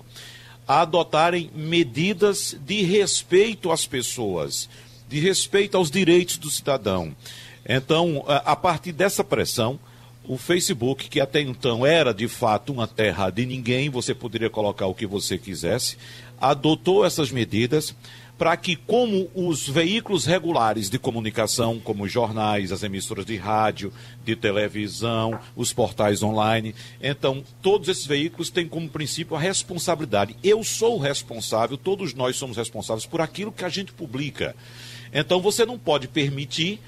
[0.66, 4.68] a adotarem medidas de respeito às pessoas,
[5.08, 7.16] de respeito aos direitos do cidadão.
[7.66, 9.78] Então, a partir dessa pressão,
[10.26, 14.86] o Facebook, que até então era de fato uma terra de ninguém, você poderia colocar
[14.86, 15.96] o que você quisesse,
[16.40, 17.94] adotou essas medidas
[18.38, 23.92] para que, como os veículos regulares de comunicação, como os jornais, as emissoras de rádio,
[24.24, 30.36] de televisão, os portais online, então todos esses veículos têm como princípio a responsabilidade.
[30.42, 34.56] Eu sou responsável, todos nós somos responsáveis por aquilo que a gente publica.
[35.12, 36.80] Então você não pode permitir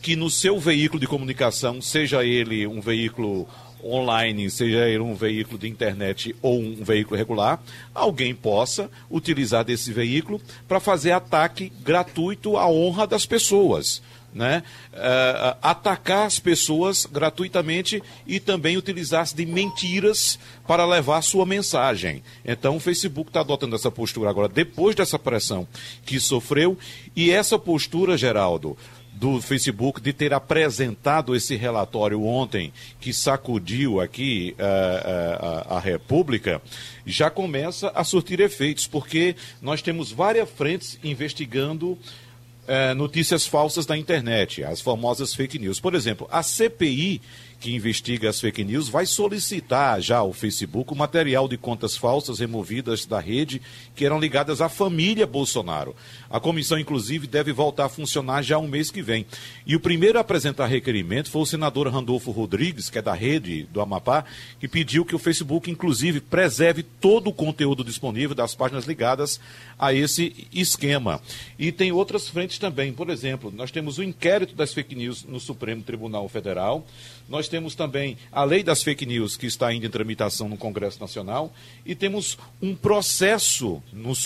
[0.00, 3.48] que no seu veículo de comunicação, seja ele um veículo
[3.82, 7.62] online, seja ele um veículo de internet ou um veículo regular,
[7.94, 14.02] alguém possa utilizar desse veículo para fazer ataque gratuito à honra das pessoas.
[14.34, 14.62] Né?
[14.92, 22.22] Uh, atacar as pessoas gratuitamente e também utilizar-se de mentiras para levar sua mensagem.
[22.44, 25.66] Então o Facebook está adotando essa postura agora, depois dessa pressão
[26.04, 26.76] que sofreu,
[27.14, 28.76] e essa postura, Geraldo,
[29.18, 35.80] do Facebook de ter apresentado esse relatório ontem, que sacudiu aqui uh, uh, a, a
[35.80, 36.60] República,
[37.06, 43.96] já começa a surtir efeitos, porque nós temos várias frentes investigando uh, notícias falsas da
[43.96, 45.80] internet, as famosas fake news.
[45.80, 47.22] Por exemplo, a CPI
[47.66, 52.38] que investiga as fake news, vai solicitar já ao Facebook o material de contas falsas
[52.38, 53.60] removidas da rede
[53.96, 55.92] que eram ligadas à família Bolsonaro.
[56.30, 59.26] A comissão, inclusive, deve voltar a funcionar já um mês que vem.
[59.66, 63.64] E o primeiro a apresentar requerimento foi o senador Randolfo Rodrigues, que é da rede
[63.64, 64.24] do Amapá,
[64.60, 69.40] que pediu que o Facebook, inclusive, preserve todo o conteúdo disponível das páginas ligadas
[69.78, 71.20] a esse esquema.
[71.58, 72.92] E tem outras frentes também.
[72.92, 76.86] Por exemplo, nós temos o inquérito das fake news no Supremo Tribunal Federal.
[77.28, 81.00] Nós temos também a lei das fake news, que está ainda em tramitação no Congresso
[81.00, 81.52] Nacional,
[81.84, 83.82] e temos um processo,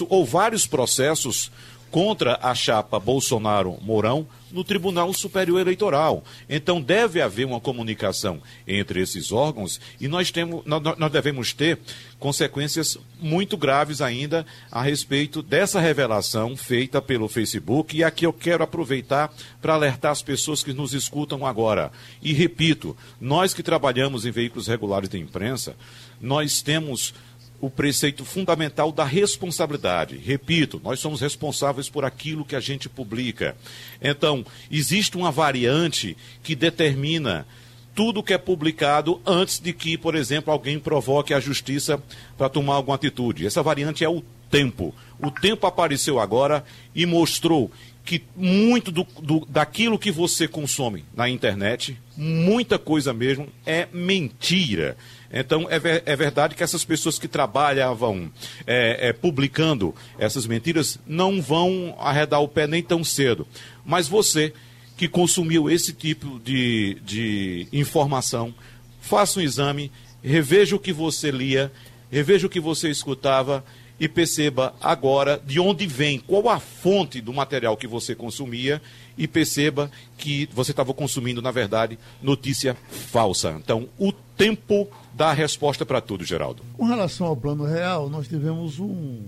[0.09, 1.51] ou vários processos
[1.91, 6.24] contra a chapa Bolsonaro-Mourão no Tribunal Superior Eleitoral.
[6.49, 11.78] Então deve haver uma comunicação entre esses órgãos e nós, temos, nós, devemos ter
[12.18, 17.97] consequências muito graves ainda a respeito dessa revelação feita pelo Facebook.
[17.97, 21.93] E aqui eu quero aproveitar para alertar as pessoas que nos escutam agora.
[22.22, 25.76] E repito, nós que trabalhamos em veículos regulares de imprensa,
[26.20, 27.14] nós temos
[27.61, 30.17] o preceito fundamental da responsabilidade.
[30.17, 33.57] Repito, nós somos responsáveis por aquilo que a gente publica.
[34.01, 37.47] Então, existe uma variante que determina
[37.95, 42.03] tudo que é publicado antes de que, por exemplo, alguém provoque a justiça
[42.39, 43.47] para tomar alguma atitude.
[43.47, 44.95] Essa variante é o tempo.
[45.19, 47.71] O tempo apareceu agora e mostrou
[48.11, 54.97] que muito do, do, daquilo que você consome na internet, muita coisa mesmo, é mentira.
[55.33, 58.29] Então, é, ver, é verdade que essas pessoas que trabalhavam
[58.67, 63.47] é, é, publicando essas mentiras não vão arredar o pé nem tão cedo.
[63.87, 64.53] Mas você
[64.97, 68.53] que consumiu esse tipo de, de informação,
[69.01, 71.71] faça um exame, reveja o que você lia,
[72.11, 73.65] reveja o que você escutava
[74.01, 78.81] e perceba agora de onde vem, qual a fonte do material que você consumia
[79.17, 83.51] e perceba que você estava consumindo, na verdade, notícia falsa.
[83.63, 86.63] Então, o tempo dá a resposta para tudo, Geraldo.
[86.79, 89.21] Com relação ao plano real, nós tivemos um,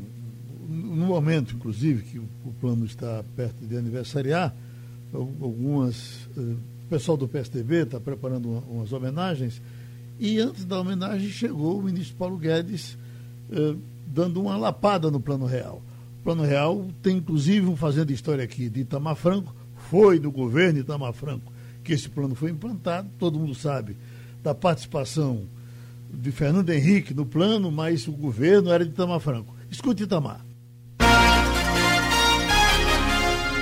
[0.66, 4.54] no momento, inclusive, que o plano está perto de aniversariar,
[5.12, 6.28] algumas.
[6.34, 9.60] Eh, o pessoal do PSDB está preparando umas homenagens,
[10.18, 12.96] e antes da homenagem chegou o ministro Paulo Guedes
[13.50, 13.74] eh,
[14.12, 15.82] dando uma lapada no Plano Real.
[16.20, 19.54] O Plano Real tem inclusive um fazendo história aqui de Itamar Franco,
[19.90, 21.52] foi do governo Itamar Franco
[21.82, 23.96] que esse plano foi implantado, todo mundo sabe
[24.42, 25.44] da participação
[26.12, 29.54] de Fernando Henrique no plano, mas o governo era de Itamar Franco.
[29.70, 30.44] Escute Itamar.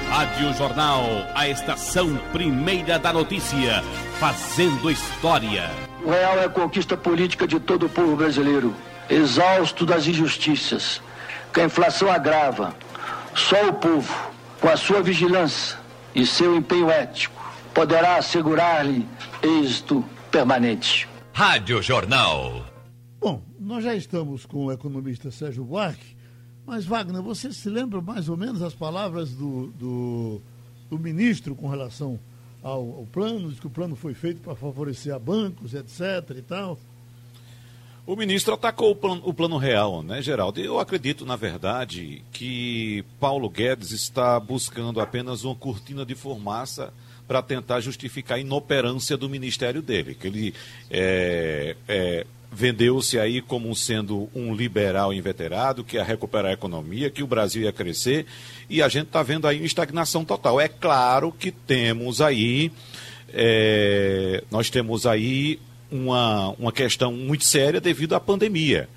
[0.08, 3.82] Rádio Jornal, a estação primeira da notícia,
[4.18, 5.70] fazendo história.
[6.04, 8.74] O real é a conquista política de todo o povo brasileiro,
[9.10, 11.02] exausto das injustiças,
[11.52, 12.74] que a inflação agrava.
[13.34, 14.30] Só o povo,
[14.60, 15.78] com a sua vigilância
[16.14, 17.40] e seu empenho ético,
[17.74, 19.06] poderá assegurar-lhe
[19.42, 21.08] êxito permanente.
[21.32, 22.64] Rádio Jornal.
[23.20, 26.20] Bom, nós já estamos com o economista Sérgio Buarque
[26.70, 30.40] mas, Wagner, você se lembra mais ou menos as palavras do, do,
[30.88, 32.16] do ministro com relação
[32.62, 33.48] ao, ao, plano?
[33.48, 36.00] Diz que o plano foi feito para favorecer a bancos, etc.
[36.36, 36.78] e tal.
[38.10, 40.60] O ministro atacou o plano, o plano, real, né, Geraldo?
[40.60, 46.92] Eu acredito, na verdade, que Paulo Guedes está buscando apenas uma cortina de fumaça
[47.28, 50.16] para tentar justificar a inoperância do ministério dele.
[50.16, 50.54] Que ele
[50.90, 57.22] é, é, vendeu-se aí como sendo um liberal inveterado, que ia recuperar a economia, que
[57.22, 58.26] o Brasil ia crescer,
[58.68, 60.60] e a gente está vendo aí uma estagnação total.
[60.60, 62.72] É claro que temos aí,
[63.32, 68.88] é, nós temos aí uma, uma questão muito séria devido à pandemia.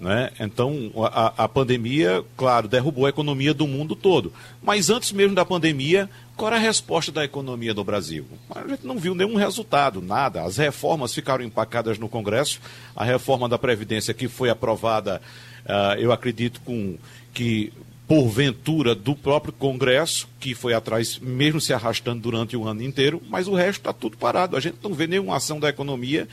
[0.00, 0.30] Né?
[0.38, 4.32] Então, a, a pandemia, claro, derrubou a economia do mundo todo.
[4.62, 8.24] Mas antes mesmo da pandemia, qual era a resposta da economia do Brasil?
[8.54, 10.44] A gente não viu nenhum resultado, nada.
[10.44, 12.60] As reformas ficaram empacadas no Congresso.
[12.94, 15.20] A reforma da Previdência que foi aprovada,
[15.64, 16.96] uh, eu acredito com,
[17.34, 17.72] que
[18.08, 23.46] porventura do próprio Congresso, que foi atrás, mesmo se arrastando durante o ano inteiro, mas
[23.46, 24.56] o resto está tudo parado.
[24.56, 26.26] A gente não vê nenhuma ação da economia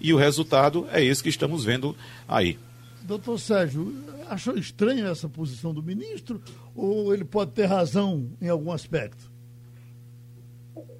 [0.00, 1.94] e o resultado é esse que estamos vendo
[2.26, 2.58] aí.
[3.02, 3.94] Doutor Sérgio,
[4.28, 6.40] achou estranha essa posição do ministro
[6.74, 9.30] ou ele pode ter razão em algum aspecto?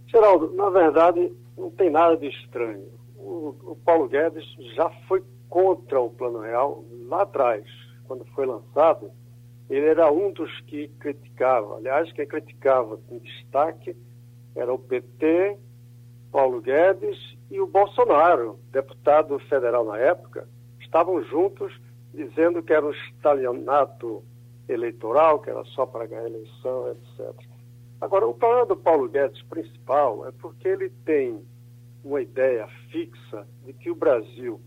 [0.06, 2.84] Geraldo, na verdade, não tem nada de estranho.
[3.16, 7.64] O, o, Paulo Guedes já foi contra o Plano Real lá atrás,
[8.06, 9.10] quando foi lançado.
[9.70, 11.76] Ele era um dos que criticava.
[11.76, 13.96] Aliás, quem criticava com destaque
[14.56, 15.56] era o PT,
[16.32, 17.16] Paulo Guedes
[17.48, 20.48] e o Bolsonaro, deputado federal na época,
[20.80, 21.72] estavam juntos
[22.12, 24.24] dizendo que era um estalionato
[24.68, 27.32] eleitoral, que era só para ganhar eleição, etc.
[28.00, 31.44] Agora, o problema do Paulo Guedes principal é porque ele tem
[32.02, 34.60] uma ideia fixa de que o Brasil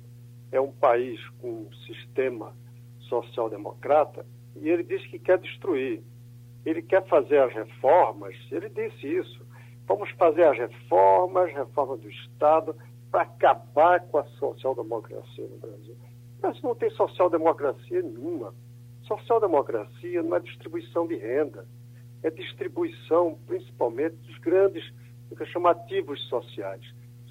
[0.49, 2.55] é um país com um sistema
[2.99, 4.25] social-democrata
[4.55, 6.01] e ele diz que quer destruir.
[6.65, 9.45] Ele quer fazer as reformas, ele disse isso.
[9.85, 12.75] Vamos fazer as reformas, reforma do Estado,
[13.11, 15.95] para acabar com a social-democracia no Brasil.
[16.39, 18.53] Brasil não tem social-democracia nenhuma.
[19.03, 21.67] Social-democracia não é distribuição de renda
[22.23, 24.83] é distribuição, principalmente, dos grandes,
[25.29, 26.81] o que chama ativos sociais.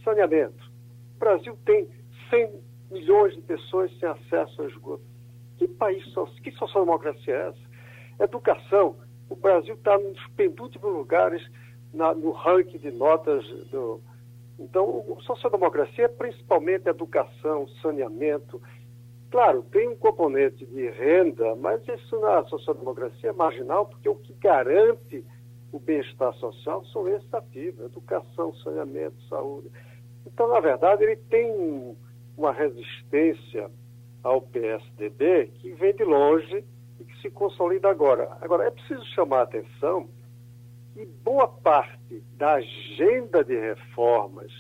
[0.05, 0.71] Saneamento.
[1.17, 1.89] O Brasil tem
[2.29, 2.61] 100
[2.91, 5.03] milhões de pessoas sem acesso a esgoto.
[5.63, 6.05] Que país,
[6.43, 8.25] que social-democracia é essa?
[8.25, 8.97] Educação.
[9.31, 11.41] O Brasil está nos penúltimos lugares
[11.95, 14.01] na, no ranking de notas do.
[14.59, 18.61] Então, social-democracia é principalmente educação, saneamento,
[19.31, 24.35] Claro, tem um componente de renda, mas isso na social-democracia é marginal, porque o que
[24.35, 25.25] garante
[25.73, 29.71] o bem-estar social são esses ativos, educação, saneamento, saúde.
[30.27, 31.97] Então, na verdade, ele tem
[32.37, 33.71] uma resistência
[34.23, 36.65] ao PSDB que vem de longe
[37.01, 38.37] e que se consolida agora.
[38.41, 40.09] Agora, é preciso chamar a atenção
[40.95, 44.53] que boa parte da agenda de reformas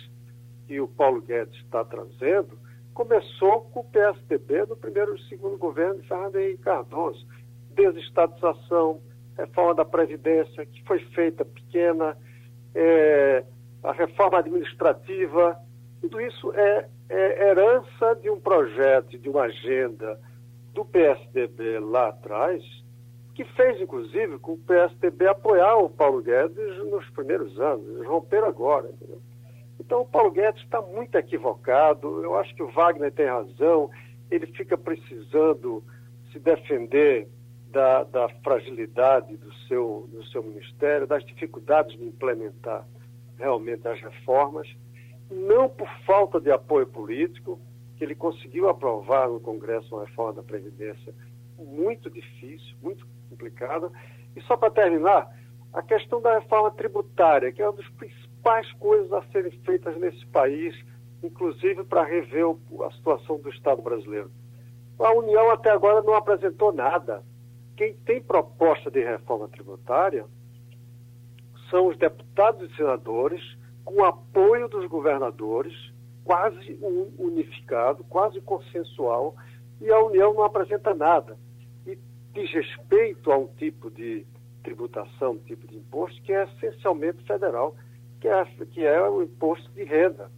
[0.66, 2.58] que o Paulo Guedes está trazendo
[2.94, 7.26] começou com o PSDB no primeiro e segundo governo de Fernando Henrique Cardoso.
[7.70, 9.00] Desestatização,
[9.36, 12.16] reforma da Previdência, que foi feita pequena,
[12.74, 13.44] é,
[13.82, 15.58] a reforma administrativa,
[16.00, 20.18] tudo isso é, é herança de um projeto, de uma agenda
[20.72, 22.62] do PSDB lá atrás,
[23.34, 27.86] que fez, inclusive, com o PSDB apoiar o Paulo Guedes nos primeiros anos.
[27.88, 28.88] Eles romperam agora.
[28.88, 29.20] Entendeu?
[29.78, 32.22] Então, o Paulo Guedes está muito equivocado.
[32.22, 33.90] Eu acho que o Wagner tem razão.
[34.30, 35.82] Ele fica precisando
[36.30, 37.28] se defender
[37.70, 42.86] da, da fragilidade do seu, do seu ministério, das dificuldades de implementar
[43.38, 44.68] realmente as reformas,
[45.32, 47.58] não por falta de apoio político,
[47.96, 51.14] que ele conseguiu aprovar no Congresso uma reforma da Previdência
[51.58, 53.90] muito difícil, muito complicada.
[54.36, 55.28] E só para terminar,
[55.72, 60.24] a questão da reforma tributária, que é uma das principais coisas a serem feitas nesse
[60.26, 60.74] país,
[61.22, 62.44] inclusive para rever
[62.84, 64.30] a situação do Estado brasileiro.
[64.98, 67.22] A União até agora não apresentou nada.
[67.76, 70.26] Quem tem proposta de reforma tributária
[71.70, 73.42] são os deputados e senadores,
[73.84, 75.74] com apoio dos governadores,
[76.24, 76.78] quase
[77.18, 79.34] unificado, quase consensual,
[79.80, 81.36] e a União não apresenta nada.
[81.86, 81.98] E
[82.32, 84.24] diz respeito a um tipo de
[84.62, 87.74] tributação, um tipo de imposto que é essencialmente federal,
[88.20, 90.30] que é, que é o imposto de renda,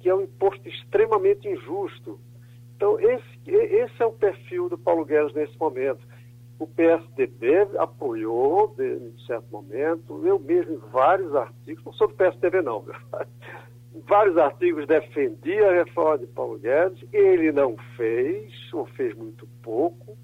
[0.00, 2.20] que é um imposto extremamente injusto.
[2.76, 6.06] Então, esse, esse é o perfil do Paulo Guedes nesse momento.
[6.58, 12.62] O PSDB apoiou, em certo momento, eu mesmo em vários artigos, não sou do PSDB
[12.62, 12.82] não,
[13.94, 19.46] em vários artigos defendi a reforma de Paulo Guedes, ele não fez, ou fez muito
[19.62, 20.16] pouco,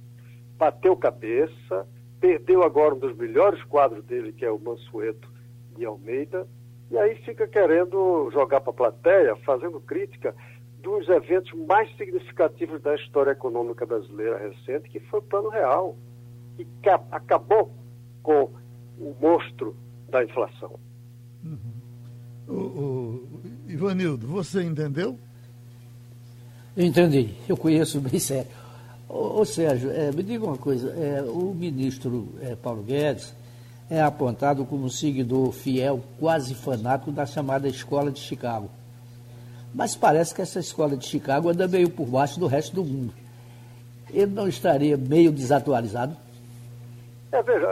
[0.56, 1.86] bateu cabeça,
[2.18, 5.28] perdeu agora um dos melhores quadros dele, que é o Mansueto
[5.76, 6.48] de Almeida,
[6.90, 10.34] e aí fica querendo jogar para a plateia, fazendo crítica
[10.78, 15.96] dos eventos mais significativos da história econômica brasileira recente, que foi o Plano Real,
[16.56, 17.72] que acabou
[18.22, 18.50] com
[18.98, 19.76] o monstro
[20.08, 20.78] da inflação.
[21.44, 21.58] Uhum.
[22.48, 25.18] O, o, Ivanildo, você entendeu?
[26.76, 28.50] Eu entendi, eu conheço bem sério.
[29.08, 33.34] Ô, ô Sérgio, é, me diga uma coisa, é, o ministro é, Paulo Guedes
[33.90, 38.70] é apontado como seguidor fiel, quase fanático da chamada Escola de Chicago.
[39.74, 43.12] Mas parece que essa escola de Chicago anda meio por baixo do resto do mundo.
[44.10, 46.16] Ele não estaria meio desatualizado?
[47.32, 47.66] É, veja,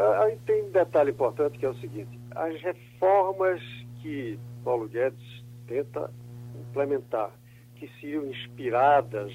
[0.47, 3.61] tem um detalhe importante que é o seguinte: as reformas
[4.01, 6.11] que Paulo Guedes tenta
[6.59, 7.31] implementar,
[7.77, 9.31] que seriam inspiradas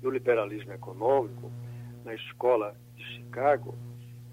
[0.00, 1.50] no liberalismo econômico,
[2.04, 3.74] na escola de Chicago,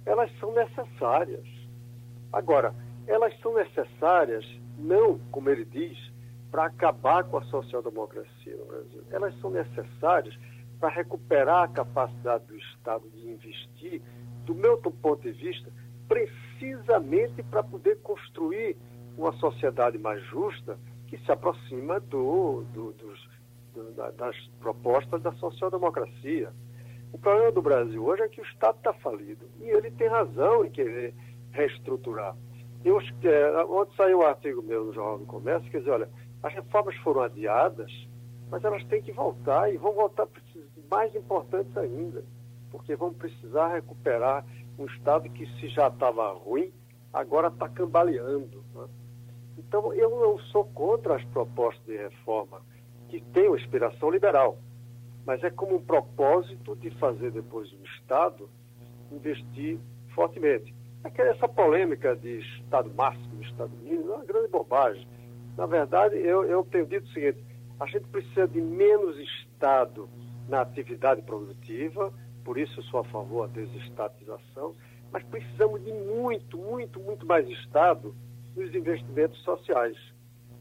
[0.06, 1.48] elas são necessárias.
[2.32, 2.74] Agora,
[3.08, 4.46] elas são necessárias
[4.78, 5.98] não, como ele diz,
[6.52, 9.04] para acabar com a social-democracia no Brasil.
[9.10, 10.38] Elas são necessárias
[10.80, 14.02] para recuperar a capacidade do Estado de investir,
[14.46, 15.72] do meu ponto de vista,
[16.08, 18.78] precisamente para poder construir
[19.18, 20.78] uma sociedade mais justa
[21.08, 23.30] que se aproxima do, do, dos,
[23.74, 26.52] do, das propostas da social-democracia.
[27.12, 30.66] O problema do Brasil hoje é que o Estado está falido e ele tem razão
[30.66, 31.14] em querer
[31.52, 32.36] reestruturar.
[32.84, 36.10] Eu, é, ontem saiu um artigo meu no Jornal do Comércio que diz, olha,
[36.42, 37.92] as reformas foram adiadas,
[38.50, 40.28] mas elas têm que voltar e vão voltar
[40.90, 42.24] mais importantes ainda,
[42.72, 44.46] porque vão precisar recuperar
[44.80, 46.72] um Estado que, se já estava ruim,
[47.14, 48.64] agora está cambaleando.
[48.74, 48.88] Né?
[49.58, 52.62] Então, eu não sou contra as propostas de reforma
[53.10, 54.58] que tenham inspiração liberal,
[55.26, 58.50] mas é como um propósito de fazer depois o Estado
[59.12, 59.78] investir
[60.16, 60.74] fortemente.
[61.04, 65.08] Essa polêmica de Estado máximo, Estado mínimo, é uma grande bobagem.
[65.58, 67.44] Na verdade, eu, eu tenho dito o seguinte:
[67.80, 70.08] a gente precisa de menos Estado
[70.48, 72.14] na atividade produtiva,
[72.44, 74.76] por isso eu sou a favor da desestatização,
[75.12, 78.16] mas precisamos de muito, muito, muito mais Estado
[78.56, 79.98] nos investimentos sociais,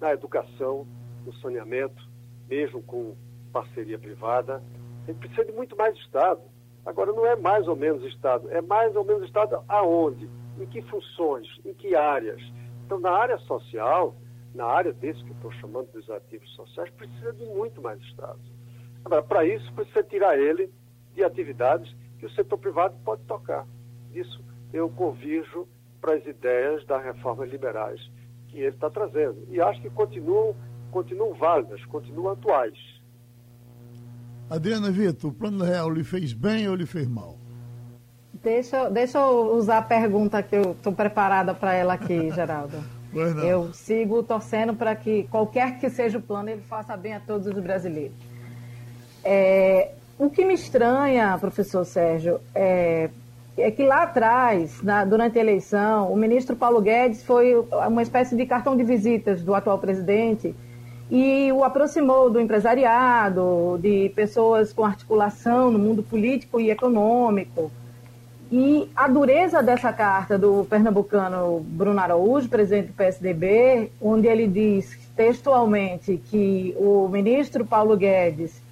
[0.00, 0.86] na educação,
[1.24, 2.08] no saneamento,
[2.48, 3.14] mesmo com
[3.52, 4.62] parceria privada.
[5.04, 6.40] A gente precisa de muito mais Estado.
[6.84, 10.28] Agora, não é mais ou menos Estado, é mais ou menos Estado aonde?
[10.58, 11.46] Em que funções?
[11.64, 12.40] Em que áreas?
[12.84, 14.14] Então, na área social,
[14.54, 18.40] na área desse que eu estou chamando dos ativos sociais, precisa de muito mais Estado.
[19.04, 20.70] Agora, para isso, precisa tirar ele
[21.14, 23.66] de atividades que o setor privado pode tocar.
[24.14, 24.42] Isso
[24.72, 25.66] eu convirjo
[26.00, 28.00] para as ideias das reformas liberais
[28.48, 29.46] que ele está trazendo.
[29.50, 30.54] E acho que continuam,
[30.90, 32.78] continuam válidas, continuam atuais.
[34.48, 37.38] Adriana Vitor, o Plano Real lhe fez bem ou lhe fez mal?
[38.42, 42.76] Deixa, deixa eu usar a pergunta que eu estou preparada para ela aqui, Geraldo.
[43.44, 47.46] Eu sigo torcendo para que qualquer que seja o plano, ele faça bem a todos
[47.46, 48.16] os brasileiros.
[49.22, 53.08] É, o que me estranha, professor Sérgio, é,
[53.56, 57.54] é que lá atrás, na, durante a eleição, o ministro Paulo Guedes foi
[57.88, 60.54] uma espécie de cartão de visitas do atual presidente
[61.10, 67.72] e o aproximou do empresariado, de pessoas com articulação no mundo político e econômico.
[68.52, 74.98] E a dureza dessa carta do pernambucano Bruno Araújo, presidente do PSDB, onde ele diz
[75.16, 78.68] textualmente que o ministro Paulo Guedes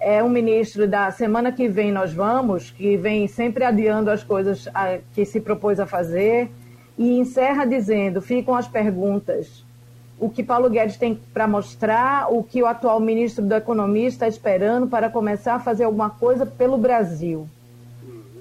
[0.00, 4.66] é um ministro da semana que vem nós vamos, que vem sempre adiando as coisas
[5.14, 6.50] que se propôs a fazer,
[6.96, 9.64] e encerra dizendo: ficam as perguntas.
[10.18, 14.26] O que Paulo Guedes tem para mostrar, o que o atual ministro da Economia está
[14.26, 17.48] esperando para começar a fazer alguma coisa pelo Brasil.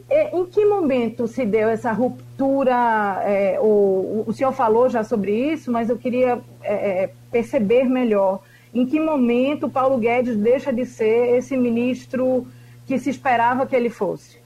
[0.10, 3.22] E, em que momento se deu essa ruptura?
[3.24, 8.42] É, o, o senhor falou já sobre isso, mas eu queria é, é perceber melhor
[8.74, 12.48] em que momento Paulo Guedes deixa de ser esse ministro
[12.86, 14.40] que se esperava que ele fosse?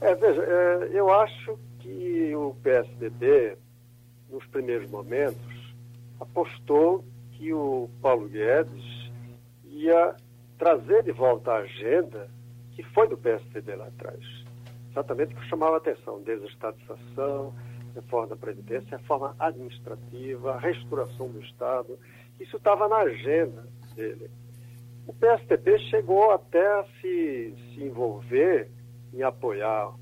[0.00, 3.56] É, veja, é, eu acho que o PSDB,
[4.30, 5.74] nos primeiros momentos,
[6.20, 9.10] apostou que o Paulo Guedes
[9.64, 10.14] ia
[10.58, 12.28] trazer de volta a agenda
[12.72, 14.20] que foi do PSDB lá atrás.
[14.90, 17.54] Exatamente o que chamava a atenção: desestatização,
[17.94, 21.98] reforma da Previdência, reforma administrativa, restauração do Estado.
[22.40, 24.30] Isso estava na agenda dele.
[25.06, 28.70] O PSDB chegou até a se, se envolver
[29.12, 29.94] em apoiar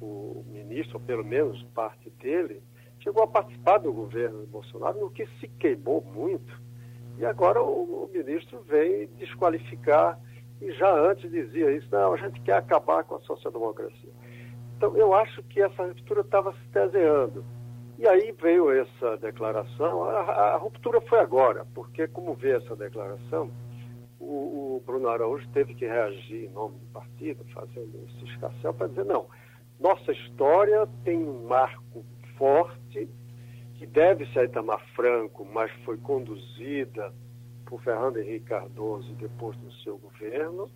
[0.00, 2.62] o ministro, ou pelo menos parte dele,
[3.00, 6.60] chegou a participar do governo Bolsonaro, no que se queimou muito.
[7.18, 10.18] E agora o, o ministro vem desqualificar,
[10.60, 14.10] e já antes dizia isso, não, a gente quer acabar com a social-democracia.
[14.76, 17.44] Então, eu acho que essa ruptura estava se desenhando.
[18.00, 20.04] E aí veio essa declaração.
[20.04, 20.20] A,
[20.54, 23.50] a, ruptura foi agora, porque, como vê essa declaração,
[24.18, 24.24] o,
[24.76, 29.04] o, Bruno Araújo teve que reagir em nome do partido, fazendo esse escarcel, para dizer:
[29.04, 29.26] não,
[29.78, 32.02] nossa história tem um marco
[32.38, 33.06] forte,
[33.74, 37.12] que deve-se a Itamar Franco, mas foi conduzida
[37.66, 40.70] por Fernando Henrique Cardoso depois do seu governo,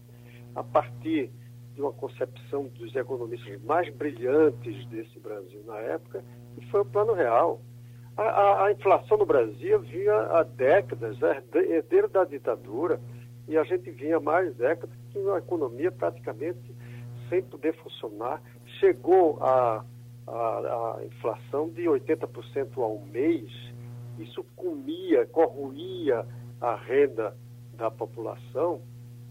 [0.55, 1.31] a partir
[1.75, 6.23] de uma concepção dos economistas mais brilhantes desse Brasil na época,
[6.57, 7.61] e foi o Plano Real.
[8.17, 13.01] A, a, a inflação no Brasil vinha há décadas, é herdeiro da ditadura,
[13.49, 16.75] e a gente vinha mais décadas que uma economia praticamente
[17.29, 18.41] sem poder funcionar.
[18.79, 19.85] Chegou a,
[20.27, 23.51] a, a inflação de 80% ao mês,
[24.19, 26.25] isso comia, corroía
[26.61, 27.37] a renda
[27.77, 28.81] da população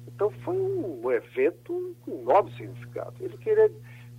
[0.07, 3.13] então foi um evento com enorme significado.
[3.19, 3.71] Ele querer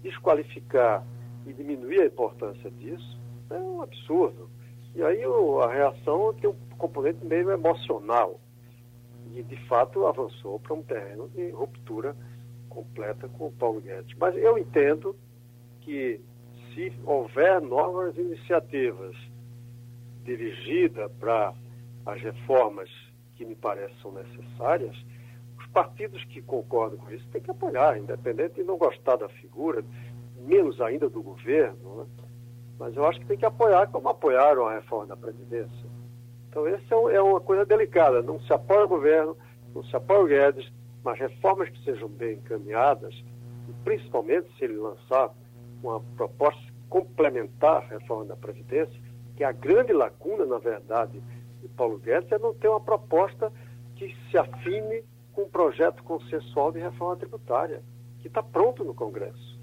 [0.02, 1.05] desqualificar
[1.47, 3.18] e diminuir a importância disso
[3.51, 4.49] é um absurdo.
[4.95, 8.40] E aí o, a reação tem um componente meio emocional.
[9.34, 12.14] E de fato avançou para um terreno de ruptura
[12.68, 14.16] completa com o Paulo Guedes.
[14.18, 15.16] Mas eu entendo
[15.80, 16.20] que
[16.72, 19.16] se houver novas iniciativas
[20.24, 21.55] dirigidas para
[22.07, 22.88] as reformas
[23.36, 24.97] que me parecem necessárias,
[25.74, 29.84] partidos que concordam com isso têm que apoiar, independente de não gostar da figura,
[30.45, 32.07] menos ainda do governo, né?
[32.78, 35.86] mas eu acho que tem que apoiar como apoiaram a reforma da Previdência.
[36.49, 38.22] Então, essa é, é uma coisa delicada.
[38.22, 39.36] Não se apoia o governo,
[39.74, 40.72] não se apoia o Guedes,
[41.03, 43.14] mas reformas que sejam bem encaminhadas,
[43.68, 45.30] e principalmente se ele lançar
[45.82, 49.01] uma proposta complementar à reforma da Previdência,
[49.36, 51.20] que é a grande lacuna, na verdade,
[51.61, 53.53] de Paulo Guedes, é não ter uma proposta
[53.97, 57.82] que se afine com um projeto consensual de reforma tributária,
[58.20, 59.53] que está pronto no Congresso.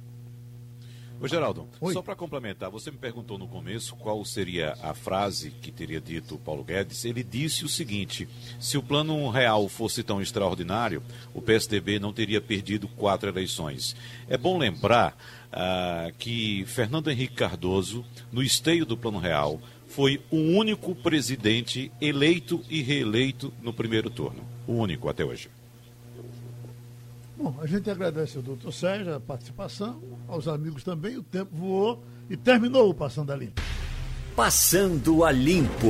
[1.21, 1.93] Ô Geraldo, Oi.
[1.93, 6.35] só para complementar, você me perguntou no começo qual seria a frase que teria dito
[6.39, 7.05] Paulo Guedes.
[7.05, 8.27] Ele disse o seguinte:
[8.59, 13.95] se o plano real fosse tão extraordinário, o PSDB não teria perdido quatro eleições.
[14.27, 15.15] É bom lembrar
[15.51, 22.63] ah, que Fernando Henrique Cardoso, no esteio do plano real, foi o único presidente eleito
[22.67, 24.43] e reeleito no primeiro turno.
[24.65, 25.49] O único até hoje.
[27.41, 32.03] Bom, a gente agradece ao doutor Sérgio a participação, aos amigos também, o tempo voou
[32.29, 33.59] e terminou o Passando a Limpo.
[34.35, 35.87] Passando a Limpo.